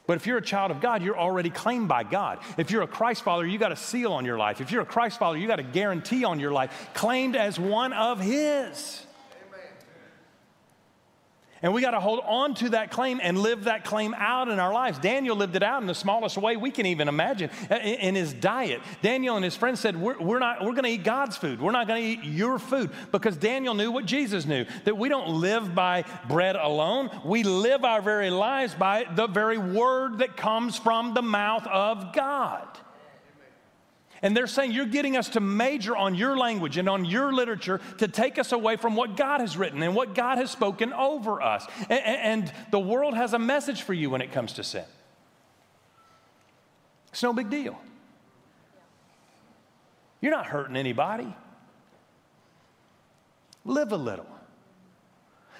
[0.07, 2.41] But if you're a child of God, you're already claimed by God.
[2.59, 4.61] If you're a Christ follower, you got a seal on your life.
[4.61, 7.93] If you're a Christ follower, you got a guarantee on your life, claimed as one
[7.93, 9.07] of His.
[11.63, 14.59] And we got to hold on to that claim and live that claim out in
[14.59, 14.99] our lives.
[14.99, 18.33] Daniel lived it out in the smallest way we can even imagine uh, in his
[18.33, 18.81] diet.
[19.01, 21.63] Daniel and his friends said, We're, we're not, we're going to eat God's food.
[21.63, 25.09] We're not going to eat your food because Daniel knew what Jesus knew that we
[25.09, 27.11] don't live by bread alone.
[27.25, 32.13] We live our very lives by the very word that comes from the mouth of
[32.13, 32.67] God.
[34.23, 37.81] And they're saying you're getting us to major on your language and on your literature
[37.99, 41.43] to take us away from what God has written and what God has spoken over
[41.43, 41.67] us.
[41.91, 44.85] And, and the world has a message for you when it comes to sin.
[47.09, 47.79] It's no big deal.
[50.21, 51.35] You're not hurting anybody.
[53.65, 54.32] Live a little.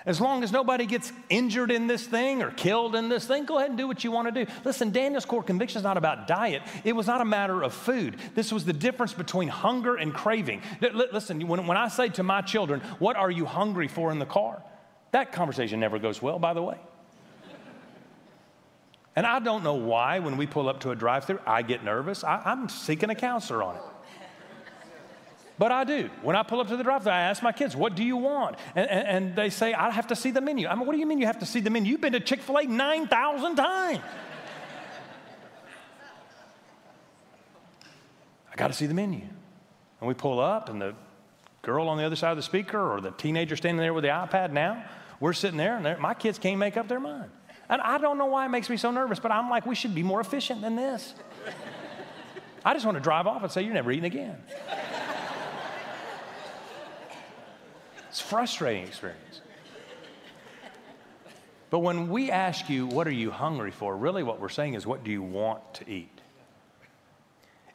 [0.05, 3.59] As long as nobody gets injured in this thing or killed in this thing, go
[3.59, 4.51] ahead and do what you want to do.
[4.65, 6.63] Listen, Daniel's core conviction is not about diet.
[6.83, 8.17] It was not a matter of food.
[8.35, 10.63] This was the difference between hunger and craving.
[10.81, 14.27] Listen, when, when I say to my children, What are you hungry for in the
[14.27, 14.63] car?
[15.13, 16.79] That conversation never goes well, by the way.
[19.15, 21.85] And I don't know why, when we pull up to a drive through, I get
[21.85, 22.25] nervous.
[22.25, 23.83] I, I'm seeking a counselor on it.
[25.63, 26.11] But I do.
[26.23, 28.57] When I pull up to the drive-thru, I ask my kids, what do you want?
[28.75, 30.67] And, and, and, they say, I have to see the menu.
[30.67, 31.93] I mean, what do you mean you have to see the menu?
[31.93, 34.01] You've been to Chick fil A 9,000 times.
[38.53, 39.21] I got to see the menu.
[40.01, 40.97] And we pull up, and the
[41.63, 44.11] girl on the other side of the speaker or the teenager standing there with the
[44.11, 44.85] iPad now,
[45.21, 47.31] we're sitting there, and my kids can't make up their mind.
[47.69, 49.95] And I don't know why it makes me so nervous, but I'm like, we should
[49.95, 51.15] be more efficient than this.
[52.65, 54.37] I just want to drive off and say, You're never eating again.
[58.13, 59.41] It's a frustrating experience.
[61.71, 63.97] But when we ask you, what are you hungry for?
[63.97, 66.21] Really, what we're saying is, what do you want to eat?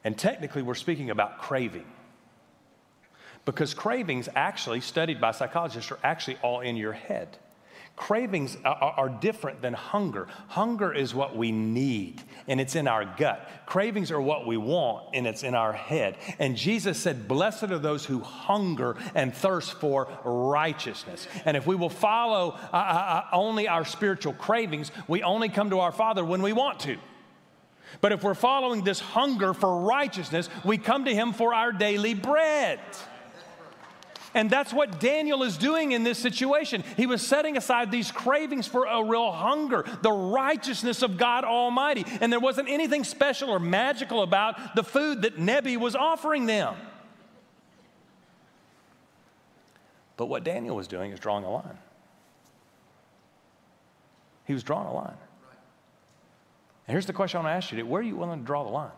[0.03, 1.87] And technically, we're speaking about craving.
[3.45, 7.39] Because cravings, actually, studied by psychologists, are actually all in your head.
[7.97, 10.27] Cravings are, are, different than hunger.
[10.49, 13.49] Hunger is what we need, and it's in our gut.
[13.65, 16.15] Cravings are what we want, and it's in our head.
[16.37, 21.27] And Jesus said, Blessed are those who hunger and thirst for righteousness.
[21.43, 25.71] And if we will follow uh, uh, uh only our spiritual cravings, we only come
[25.71, 26.97] to our Father when we want to.
[27.99, 32.13] But if we're following this hunger for righteousness, we come to Him for our daily
[32.13, 32.79] bread.
[34.37, 36.83] And that's what Daniel is doing in this situation.
[36.95, 42.05] He was setting aside these cravings for a real hunger, the righteousness of God Almighty.
[42.21, 46.75] And there wasn't anything special or magical about the food that Nebi was offering them.
[50.17, 51.79] But what Daniel was doing is drawing a line.
[54.45, 55.17] He was drawing a line.
[56.87, 58.63] And here's the question I want to ask you where are you willing to draw
[58.63, 58.91] the line?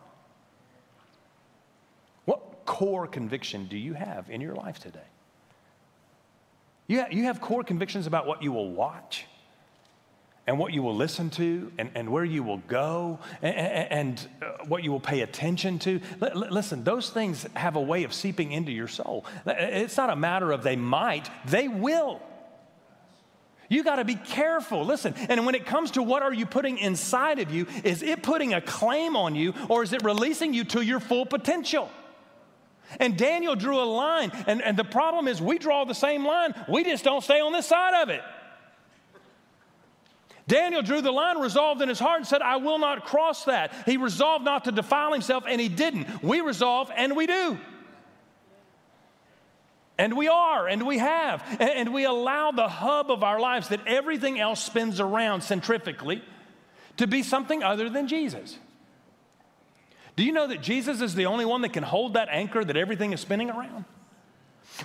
[2.25, 4.99] What core conviction do you have in your life today?
[6.89, 9.25] You, you have core convictions about what you will watch
[10.47, 14.65] and what you will listen to and, and where you will go and, and uh,
[14.65, 16.02] what you will pay attention to.
[16.19, 19.23] L- listen, those things have a way of seeping into your soul.
[19.45, 22.23] It's not a matter of they might, they will.
[23.69, 24.84] You got to be careful.
[24.84, 28.23] Listen, and when it comes to what are you putting inside of you, is it
[28.23, 31.91] putting a claim on you or is it releasing you to your full potential?
[32.99, 34.32] And Daniel drew a line.
[34.47, 37.52] And, and the problem is, we draw the same line, we just don't stay on
[37.52, 38.21] this side of it.
[40.47, 43.71] Daniel drew the line, resolved in his heart, and said, I will not cross that.
[43.85, 46.23] He resolved not to defile himself, and he didn't.
[46.23, 47.60] We resolve, and we do.
[50.00, 51.44] And we are, and we have.
[51.60, 56.23] And we allow the hub of our lives that everything else spins around centrifugally
[56.98, 58.58] to be something other than Jesus.
[60.20, 62.76] Do you know that Jesus is the only one that can hold that anchor that
[62.76, 63.86] everything is spinning around?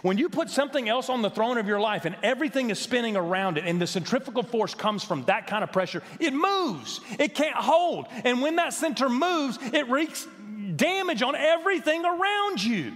[0.00, 3.16] When you put something else on the throne of your life and everything is spinning
[3.16, 7.00] around it, and the centrifugal force comes from that kind of pressure, it moves.
[7.18, 8.06] It can't hold.
[8.22, 10.24] And when that center moves, it wreaks
[10.76, 12.92] damage on everything around you.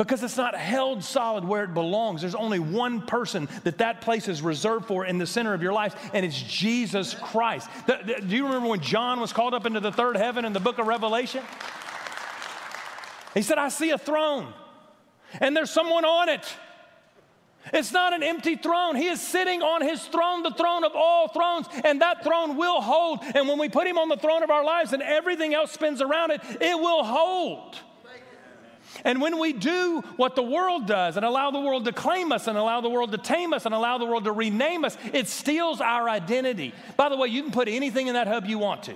[0.00, 2.22] Because it's not held solid where it belongs.
[2.22, 5.74] There's only one person that that place is reserved for in the center of your
[5.74, 7.68] life, and it's Jesus Christ.
[7.86, 10.54] The, the, do you remember when John was called up into the third heaven in
[10.54, 11.42] the book of Revelation?
[13.34, 14.54] He said, I see a throne,
[15.38, 16.50] and there's someone on it.
[17.74, 18.96] It's not an empty throne.
[18.96, 22.80] He is sitting on his throne, the throne of all thrones, and that throne will
[22.80, 23.20] hold.
[23.22, 26.00] And when we put him on the throne of our lives and everything else spins
[26.00, 27.76] around it, it will hold.
[29.04, 32.46] And when we do what the world does and allow the world to claim us
[32.46, 35.28] and allow the world to tame us and allow the world to rename us, it
[35.28, 36.74] steals our identity.
[36.96, 38.94] By the way, you can put anything in that hub you want to.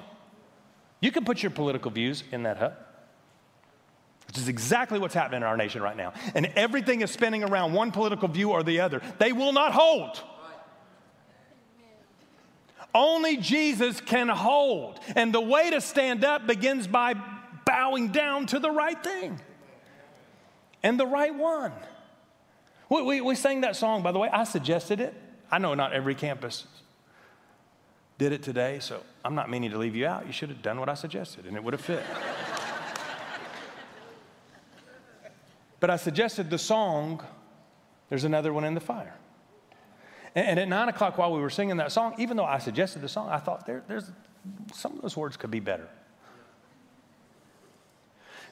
[1.00, 2.74] You can put your political views in that hub,
[4.26, 6.12] which is exactly what's happening in our nation right now.
[6.34, 9.00] And everything is spinning around one political view or the other.
[9.18, 10.22] They will not hold.
[12.94, 15.00] Only Jesus can hold.
[15.16, 17.14] And the way to stand up begins by
[17.64, 19.40] bowing down to the right thing
[20.84, 21.72] and the right one.
[22.90, 24.28] We, we, we sang that song, by the way.
[24.28, 25.14] I suggested it.
[25.50, 26.66] I know not every campus
[28.18, 30.26] did it today, so I'm not meaning to leave you out.
[30.26, 32.02] You should have done what I suggested, and it would have fit.
[35.80, 37.24] but I suggested the song,
[38.10, 39.14] There's Another One in the Fire.
[40.34, 43.00] And, and, at nine o'clock, while we were singing that song, even though I suggested
[43.00, 44.10] the song, I thought there, there's
[44.74, 45.88] some of those words could be better.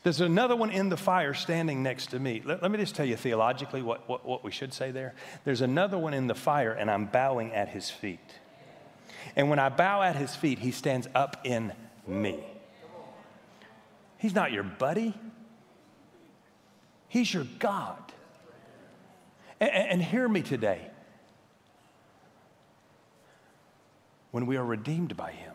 [0.03, 2.43] There's another one in the fire standing next to me.
[2.45, 5.15] Let, let me just tell you theologically what, what, what we should say there.
[5.45, 8.19] There's another one in the fire, and I'm bowing at his feet.
[9.37, 11.73] And when I bow at his feet, he stands up in
[12.07, 12.45] me.
[14.19, 15.15] He's not your buddy,
[17.09, 17.99] he's your God.
[19.61, 20.89] And, and hear me today.
[24.33, 25.55] When we are redeemed by him,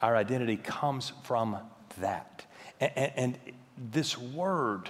[0.00, 1.58] our identity comes from
[1.98, 2.46] that.
[2.80, 3.38] And, and,
[3.92, 4.88] this word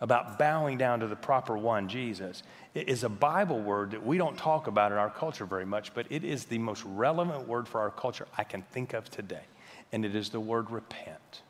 [0.00, 2.42] about bowing down to the proper one, Jesus,
[2.74, 6.06] is a Bible word that we don't talk about in our culture very much, but
[6.10, 9.44] it is the most relevant word for our culture I can think of today.
[9.92, 11.42] And it is the word repent.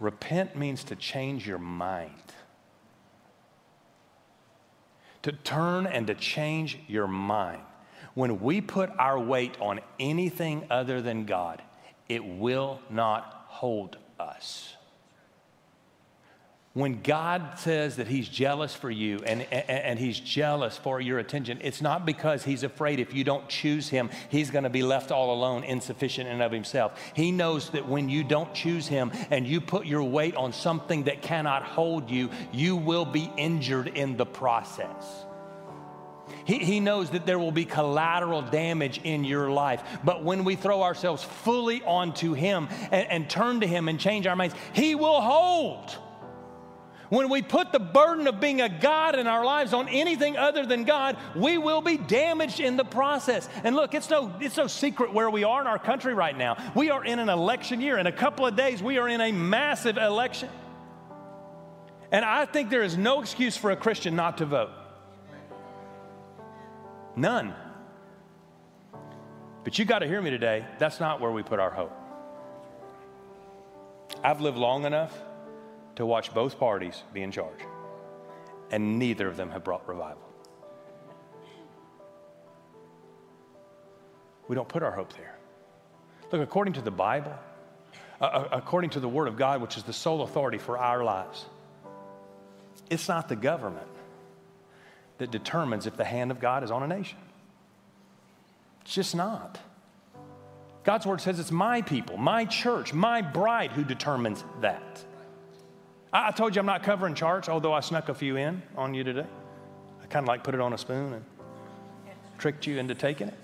[0.00, 2.12] Repent means to change your mind,
[5.22, 7.62] to turn and to change your mind.
[8.14, 11.62] When we put our weight on anything other than God,
[12.08, 14.74] it will not hold us.
[16.74, 21.18] When God says that He's jealous for you and, and, and, He's jealous for your
[21.18, 25.10] attention, it's not because He's afraid if you don't choose Him, He's to be left
[25.10, 27.00] all alone, insufficient in of Himself.
[27.14, 31.04] He knows that when you don't choose Him and you put your weight on something
[31.04, 35.25] that cannot hold you, you will be injured in the process.
[36.44, 39.82] He, he knows that there will be collateral damage in your life.
[40.04, 44.26] But when we throw ourselves fully onto Him and, and turn to Him and change
[44.26, 45.96] our minds, He will hold.
[47.08, 50.66] When we put the burden of being a God in our lives on anything other
[50.66, 53.48] than God, we will be damaged in the process.
[53.62, 56.56] And look, it's no, it's no secret where we are in our country right now.
[56.74, 57.98] We are in an election year.
[57.98, 60.48] In a couple of days, we are in a massive election.
[62.10, 64.70] And I think there is no excuse for a Christian not to vote.
[67.16, 67.54] None.
[69.64, 70.66] But you got to hear me today.
[70.78, 71.92] That's not where we put our hope.
[74.22, 75.16] I've lived long enough
[75.96, 77.60] to watch both parties be in charge,
[78.70, 80.22] and neither of them have brought revival.
[84.46, 85.36] We don't put our hope there.
[86.30, 87.34] Look, according to the Bible,
[88.20, 91.02] uh, uh according to the Word of God, which is the sole authority for our
[91.02, 91.46] lives,
[92.90, 93.88] it's not the government
[95.18, 97.18] that determines if the hand of God is on a nation.
[98.82, 99.58] It's just not.
[100.84, 105.04] God's word says it's my people, my church, my bride who determines that.
[106.12, 109.02] I, told you I'm not covering charts, although I snuck a few in on you
[109.02, 109.26] today.
[110.02, 111.24] I kind of like put it on a spoon and
[112.38, 113.34] tricked you into taking it.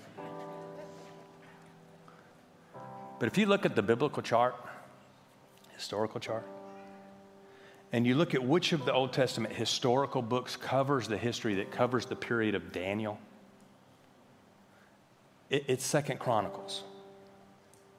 [3.19, 4.55] But if you look at the biblical chart,
[5.75, 6.47] historical chart,
[7.93, 11.71] and you look at which of the Old Testament historical books covers the history that
[11.71, 13.19] covers the period of Daniel,
[15.51, 16.83] it, it's Second Chronicles.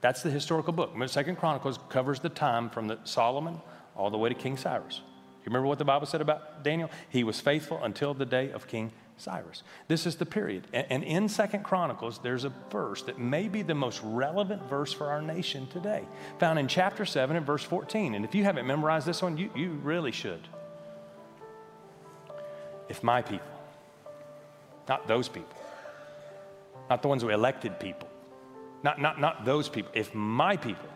[0.00, 0.92] That's the historical book.
[1.08, 3.60] Second Chronicles covers the time from the Solomon
[3.96, 5.00] all the way to King Cyrus.
[5.00, 6.90] You remember what the Bible said about Daniel?
[7.08, 9.62] He was faithful until the day of King Cyrus.
[9.88, 10.66] This is the period.
[10.72, 15.08] And in Second Chronicles, there's a verse that may be the most relevant verse for
[15.08, 16.04] our nation today,
[16.38, 18.14] found in chapter 7 and verse 14.
[18.14, 20.40] And if you haven't memorized this one, you, you really should.
[22.88, 23.46] If my people,
[24.88, 25.56] not those people,
[26.90, 28.08] not the ones who elected people,
[28.82, 30.88] not, not, not those people, if my people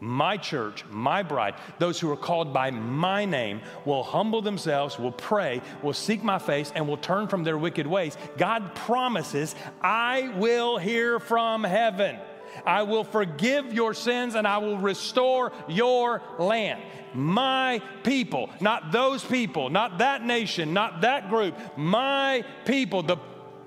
[0.00, 5.12] my church, my bride, those who are called by my name, will humble themselves, will
[5.12, 10.32] pray, will seek my face, and will turn from their wicked ways, God promises, I
[10.36, 12.18] will hear from heaven.
[12.66, 16.82] I will forgive your sins and I will restore your land.
[17.14, 23.18] My people, not those people, not that nation, not that group, my people, the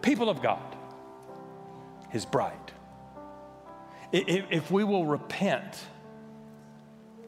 [0.01, 0.75] people of God,
[2.09, 2.57] his bride.
[4.11, 5.79] If we will repent,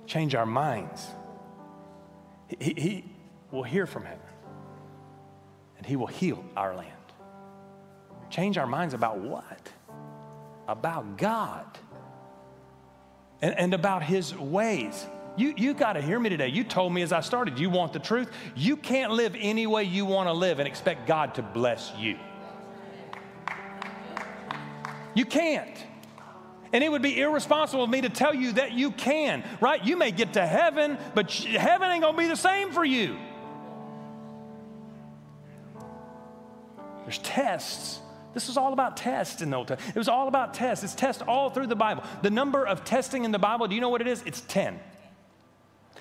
[0.06, 1.08] change our minds,
[2.60, 3.06] he, he
[3.52, 4.20] will hear from heaven
[5.78, 6.92] and he will heal our land.
[8.30, 9.72] Change our minds about what?
[10.68, 11.66] About God
[13.42, 15.06] and, and about his ways.
[15.38, 16.48] You, you got to hear me today.
[16.48, 18.32] You told me as I started, you want the truth.
[18.56, 22.18] You can't live any way you want to live and expect God to bless you.
[25.14, 25.78] You can't.
[26.76, 29.82] And it would be irresponsible of me to tell you that you can, right?
[29.86, 33.16] You may get to heaven, but heaven ain't gonna be the same for you.
[37.04, 38.02] There's tests.
[38.34, 39.96] This is all about tests in the Old Testament.
[39.96, 40.84] It was all about tests.
[40.84, 42.04] It's tests all through the Bible.
[42.24, 44.22] The number of testing in the Bible, do you know what it is?
[44.26, 44.78] It's 10.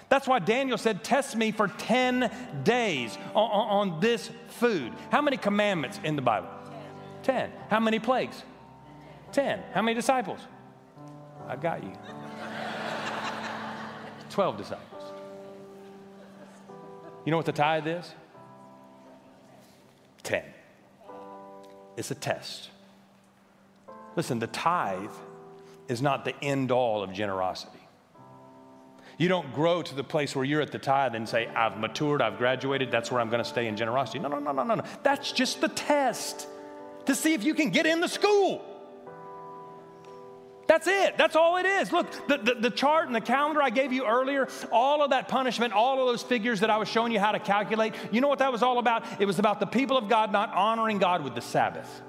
[0.09, 2.33] That's why Daniel said, Test me for 10
[2.65, 4.93] days on, on, this food.
[5.13, 6.49] How many commandments in the Bible?
[7.23, 7.53] 10.
[7.71, 8.43] How many plagues?
[9.31, 9.63] 10.
[9.73, 10.41] How many disciples?
[11.49, 11.93] I got you.
[14.31, 15.03] 12 disciples.
[17.25, 18.13] You know what the tithe is?
[20.25, 20.43] 10.
[21.97, 22.71] It's a test.
[24.17, 25.11] Listen, the tithe
[25.89, 27.79] is not the end all of generosity.
[29.17, 32.21] You don't grow to the place where you're at the tithe and say, I've matured,
[32.21, 34.19] I've graduated, that's where I'm going to stay in generosity.
[34.19, 34.85] No, no, no, no, no, no.
[35.03, 36.49] That's just the test
[37.07, 38.65] to see if you can get in the school.
[40.75, 41.17] That's it.
[41.17, 41.93] That's all it is.
[41.93, 45.29] Look, the, the, the, chart and the calendar I gave you earlier, all of that
[45.29, 48.27] punishment, all of those figures that I was showing you how to calculate, you know
[48.27, 49.05] what that was all about?
[49.21, 52.03] It was about the people of God not honoring God with the Sabbath.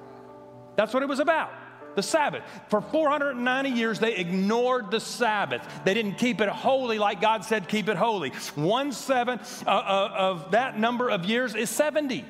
[0.78, 1.52] That's what it was about.
[1.96, 2.42] The Sabbath.
[2.70, 5.62] For 490 years, they ignored the Sabbath.
[5.86, 8.32] They didn't keep it holy like God said, keep it holy.
[8.56, 12.26] One seventh uh, uh, of that number of years is 70.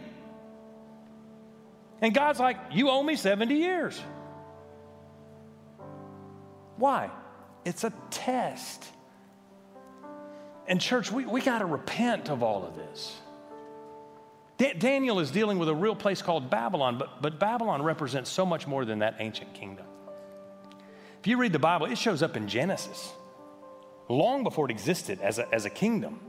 [2.01, 4.03] And God's like, You owe me 70 years.
[6.77, 7.09] Why?
[7.63, 8.83] It's a test.
[10.67, 13.15] And, church, we, we got to repent of all of this.
[14.57, 18.45] Da- Daniel is dealing with a real place called Babylon, but, but Babylon represents so
[18.45, 19.85] much more than that ancient kingdom.
[21.19, 23.11] If you read the Bible, it shows up in Genesis,
[24.09, 26.19] long before it existed as a, as a kingdom.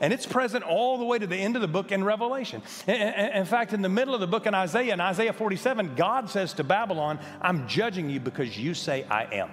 [0.00, 2.62] And it's present all the way to the end of the book in Revelation.
[2.86, 6.52] In fact, in the middle of the book in Isaiah, in Isaiah 47, God says
[6.54, 9.50] to Babylon, I'm judging you because you say I am.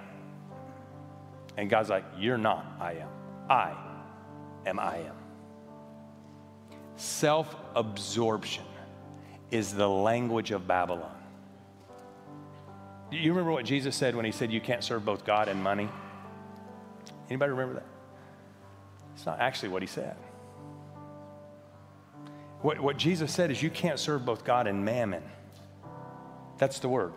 [1.56, 3.08] And God's like, You're not, I am.
[3.50, 3.74] I
[4.66, 5.14] am, I am.
[6.96, 8.64] Self absorption
[9.50, 11.14] is the language of Babylon.
[13.10, 15.88] You remember what Jesus said when he said you can't serve both God and money?
[17.30, 17.86] Anybody remember that?
[19.18, 20.14] It's not actually what he said.
[22.62, 25.24] What, what Jesus said is you can't serve both God and mammon.
[26.58, 27.12] That's the word.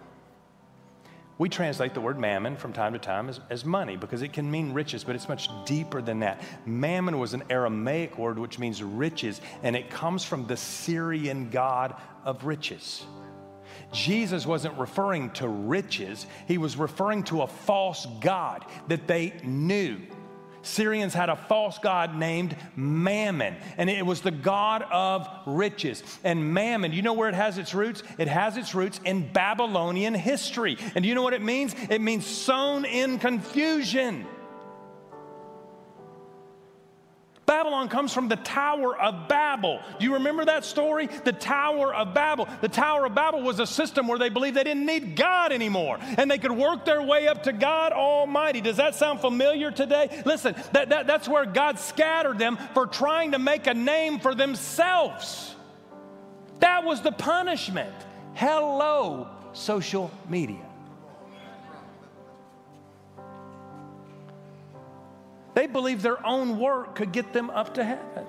[1.37, 4.49] We translate the word mammon from time to time as, as money because it can
[4.49, 6.41] mean riches, but it's much deeper than that.
[6.65, 11.93] Mammon was an Aramaic word which means riches, and it comes from the Syrian god
[12.25, 13.05] of riches.
[13.93, 19.99] Jesus wasn't referring to riches, he was referring to a false god that they knew.
[20.63, 26.03] Syrians had a false god named Mammon, and it was the god of riches.
[26.23, 28.03] And Mammon, you know where it has its roots?
[28.17, 30.77] It has its roots in Babylonian history.
[30.95, 31.75] And you know what it means?
[31.89, 34.25] It means sown in confusion.
[37.51, 39.81] Babylon comes from the Tower of Babel.
[39.99, 41.07] Do you remember that story?
[41.07, 42.47] The Tower of Babel.
[42.61, 45.97] The Tower of Babel was a system where they believed they didn't need God anymore
[46.17, 48.61] and they could work their way up to God Almighty.
[48.61, 50.23] Does that sound familiar today?
[50.25, 54.33] Listen, that, that, that's where God scattered them for trying to make a name for
[54.33, 55.53] themselves.
[56.59, 57.93] That was the punishment.
[58.33, 60.70] Hello, social media.
[65.53, 68.25] They believed their own work could get them up to heaven.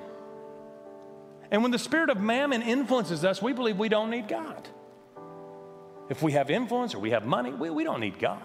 [1.50, 4.68] And when the spirit of mammon influences us, we believe we don't need God.
[6.08, 8.42] If we have influence or we have money, we, we don't need God.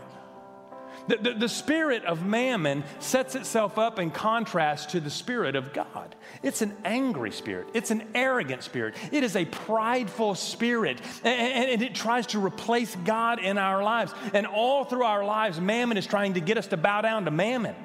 [1.07, 5.71] The, the, the, spirit of mammon sets itself up in contrast to the spirit of
[5.71, 6.15] God.
[6.43, 11.81] It's an angry spirit, it's an arrogant spirit, it is a prideful spirit, and, and
[11.81, 14.13] it tries to replace God in our lives.
[14.33, 17.31] And all through our lives, mammon is trying to get us to bow down to
[17.31, 17.75] mammon.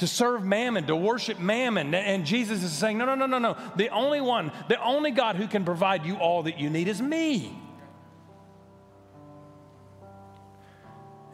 [0.00, 1.94] To serve mammon, to worship mammon.
[1.94, 3.56] And Jesus is saying, no, no, no, no, no.
[3.76, 7.02] The only one, the only God who can provide you all that you need is
[7.02, 7.54] me.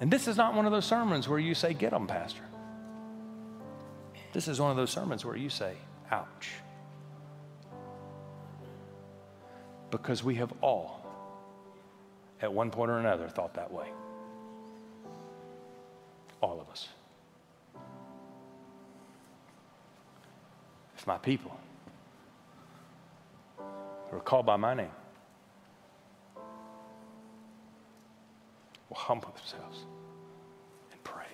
[0.01, 2.43] And this is not one of those sermons where you say, Get them, Pastor.
[4.33, 5.75] This is one of those sermons where you say,
[6.11, 6.51] Ouch.
[9.93, 11.07] Because we have all,
[12.43, 13.87] at one point or another, thought that way.
[16.43, 16.89] All of us.
[21.07, 21.57] My people
[23.57, 24.91] who are called by my name
[28.89, 29.85] will humble themselves
[30.91, 31.25] and pray.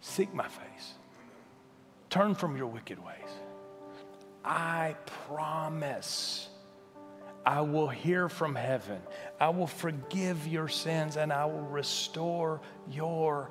[0.00, 0.94] Seek my face.
[2.08, 3.16] Turn from your wicked ways.
[4.44, 6.48] I promise
[7.44, 9.00] I will hear from heaven.
[9.38, 12.60] I will forgive your sins and I will restore
[12.90, 13.50] your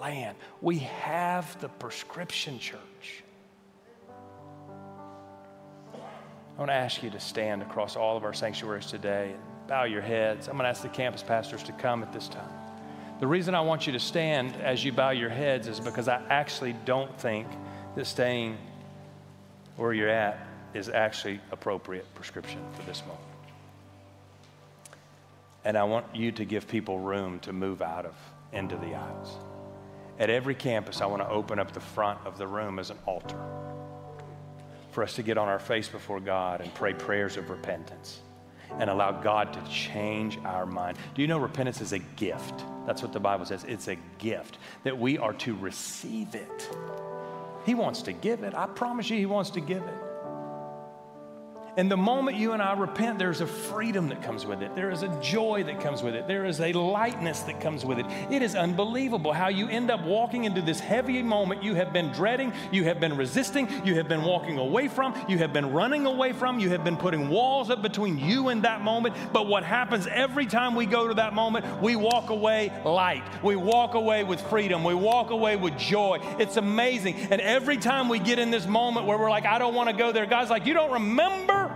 [0.00, 0.36] land.
[0.60, 2.80] We have the prescription, church.
[6.60, 9.84] I want to ask you to stand across all of our sanctuaries today and bow
[9.84, 10.46] your heads.
[10.46, 12.52] I'm going to ask the campus pastors to come at this time.
[13.18, 16.20] The reason I want you to stand as you bow your heads is because I
[16.28, 17.46] actually don't think
[17.96, 18.58] that staying
[19.76, 23.24] where you're at is actually appropriate prescription for this moment.
[25.64, 28.14] And I want you to give people room to move out of
[28.52, 29.34] into the aisles.
[30.18, 32.98] At every campus, I want to open up the front of the room as an
[33.06, 33.40] altar
[34.90, 38.20] for us to get on our face before God and pray prayers of repentance
[38.78, 40.96] and allow God to change our mind.
[41.14, 42.64] Do you know repentance is a gift?
[42.86, 43.64] That's what the Bible says.
[43.64, 46.76] It's a gift that we are to receive it.
[47.66, 48.54] He wants to give it.
[48.54, 50.09] I promise you, He wants to give it.
[51.80, 54.76] And the moment you and I repent, there's a freedom that comes with it.
[54.76, 56.28] There is a joy that comes with it.
[56.28, 58.04] There is a lightness that comes with it.
[58.30, 62.12] It is unbelievable how you end up walking into this heavy moment you have been
[62.12, 66.04] dreading, you have been resisting, you have been walking away from, you have been running
[66.04, 69.14] away from, you have been putting walls up between you and that moment.
[69.32, 73.24] But what happens every time we go to that moment, we walk away light.
[73.42, 74.84] We walk away with freedom.
[74.84, 76.18] We walk away with joy.
[76.38, 77.14] It's amazing.
[77.30, 79.96] And every time we get in this moment where we're like, I don't want to
[79.96, 81.69] go there, God's like, You don't remember?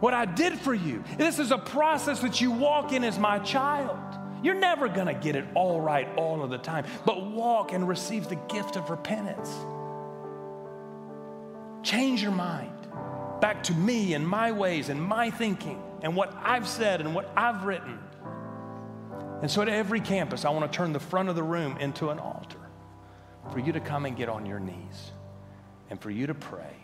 [0.00, 1.04] What I did for you.
[1.16, 3.98] This is a process that you walk in as my child.
[4.42, 7.86] You're never going to get it all right all of the time, but walk and
[7.86, 9.50] receive the gift of repentance.
[11.82, 12.72] Change your mind
[13.40, 17.30] back to me and my ways and my thinking and what I've said and what
[17.36, 17.98] I've written.
[19.42, 22.10] And so at every campus, I want to turn the front of the room into
[22.10, 22.58] an altar
[23.50, 25.12] for you to come and get on your knees
[25.88, 26.76] and for you to pray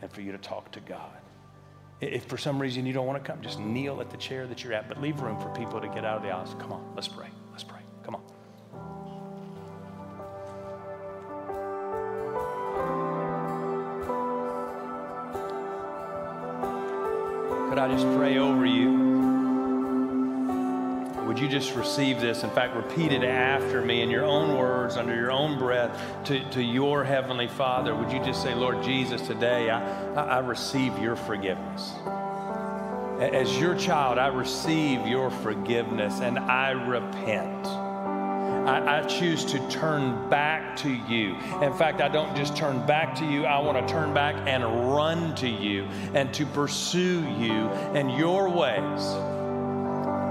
[0.00, 1.16] and for you to talk to God.
[2.00, 4.62] If for some reason you don't want to come, just kneel at the chair that
[4.62, 6.54] you're at, but leave room for people to get out of the aisles.
[6.60, 7.26] Come on, let's pray.
[7.50, 7.80] Let's pray.
[8.04, 8.22] Come on.
[17.68, 19.17] Could I just pray over you?
[21.28, 22.42] Would you just receive this?
[22.42, 26.42] In fact, repeat it after me in your own words, under your own breath, to,
[26.52, 27.94] to your Heavenly Father.
[27.94, 31.92] Would you just say, Lord Jesus, today I, I receive your forgiveness.
[33.20, 37.66] As your child, I receive your forgiveness and I repent.
[37.66, 41.36] I, I, choose to turn back to you.
[41.60, 44.64] In fact, I don't just turn back to you, I want to turn back and
[44.64, 49.37] run to you and to pursue you and your ways.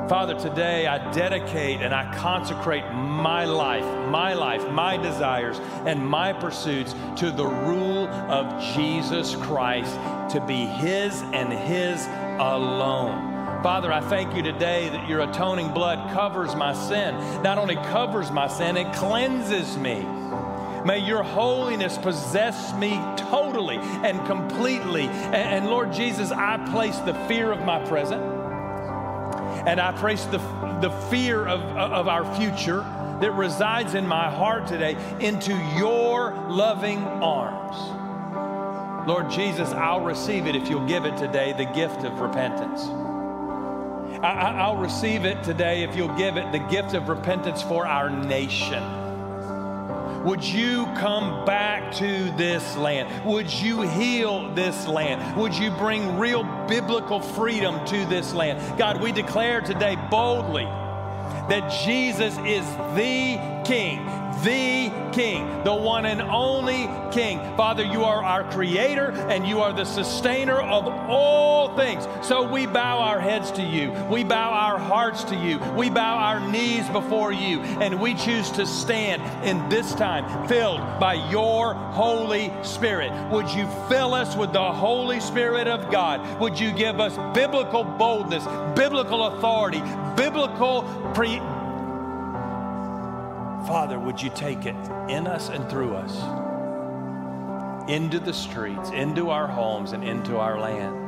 [0.07, 6.31] Father, today I dedicate and I consecrate my life, my life, my desires, and my
[6.31, 9.93] pursuits to the rule of Jesus Christ
[10.31, 12.05] to be His and His
[12.39, 13.61] alone.
[13.61, 17.13] Father, I thank you today that your atoning blood covers my sin.
[17.43, 20.05] Not only covers my sin, it cleanses me.
[20.85, 25.07] May your holiness possess me totally and completely.
[25.07, 28.36] And, and Lord Jesus, I place the fear of my present
[29.67, 30.37] and I place the,
[30.81, 32.79] the fear of, of our future
[33.19, 37.75] that resides in my heart today into your loving arms.
[39.07, 42.83] Lord Jesus, I'll receive it if you'll give it today, the gift of repentance.
[44.23, 48.09] I, will receive it today if you'll give it the gift of repentance for our
[48.09, 49.06] nation.
[50.25, 53.25] Would you come back to this land?
[53.25, 55.37] Would you heal this land?
[55.37, 58.77] Would you bring real biblical freedom to this land?
[58.77, 60.65] God, we declare today boldly
[61.49, 62.65] that Jesus is
[62.95, 64.05] the King,
[64.43, 67.39] the King, the one and only King.
[67.57, 72.07] Father, you are our creator and you are the sustainer of all things.
[72.21, 73.91] So we bow our heads to you.
[74.09, 75.57] We bow our hearts to you.
[75.75, 77.59] We bow our knees before you.
[77.59, 83.11] And we choose to stand in this time filled by your Holy Spirit.
[83.31, 86.39] Would you fill us with the Holy Spirit of God?
[86.39, 88.45] Would you give us biblical boldness,
[88.77, 89.81] biblical authority,
[90.15, 91.41] biblical pre
[93.65, 94.75] Father, would you take it
[95.09, 96.15] in us and through us
[97.89, 101.07] into the streets, into our homes, and into our land?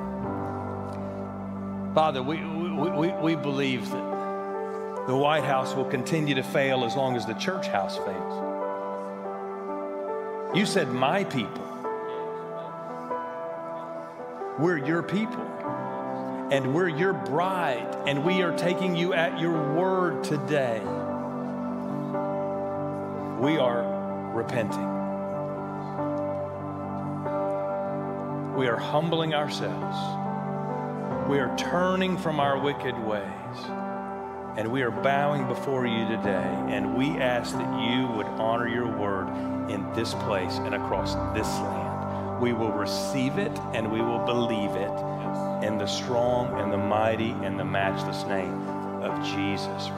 [1.94, 7.16] Father, we, we, we, believe that the White House will continue to fail as long
[7.16, 8.46] as the church house fails.
[10.56, 11.66] You said, My people.
[14.60, 15.46] We're your people.
[16.52, 17.96] And we're your bride.
[18.08, 20.82] And we are taking you at your word today
[23.40, 23.84] we are
[24.34, 24.86] repenting.
[28.56, 29.96] We are humbling ourselves.
[31.30, 33.26] We are turning from our wicked ways.
[34.58, 36.66] And we are bowing before you today.
[36.68, 39.30] And we ask that you would honor your word
[39.70, 42.42] in this place and across this land.
[42.42, 47.32] We will receive it and we will believe it in the strong and the mighty
[47.44, 48.68] and the matchless name
[49.02, 49.92] of Jesus.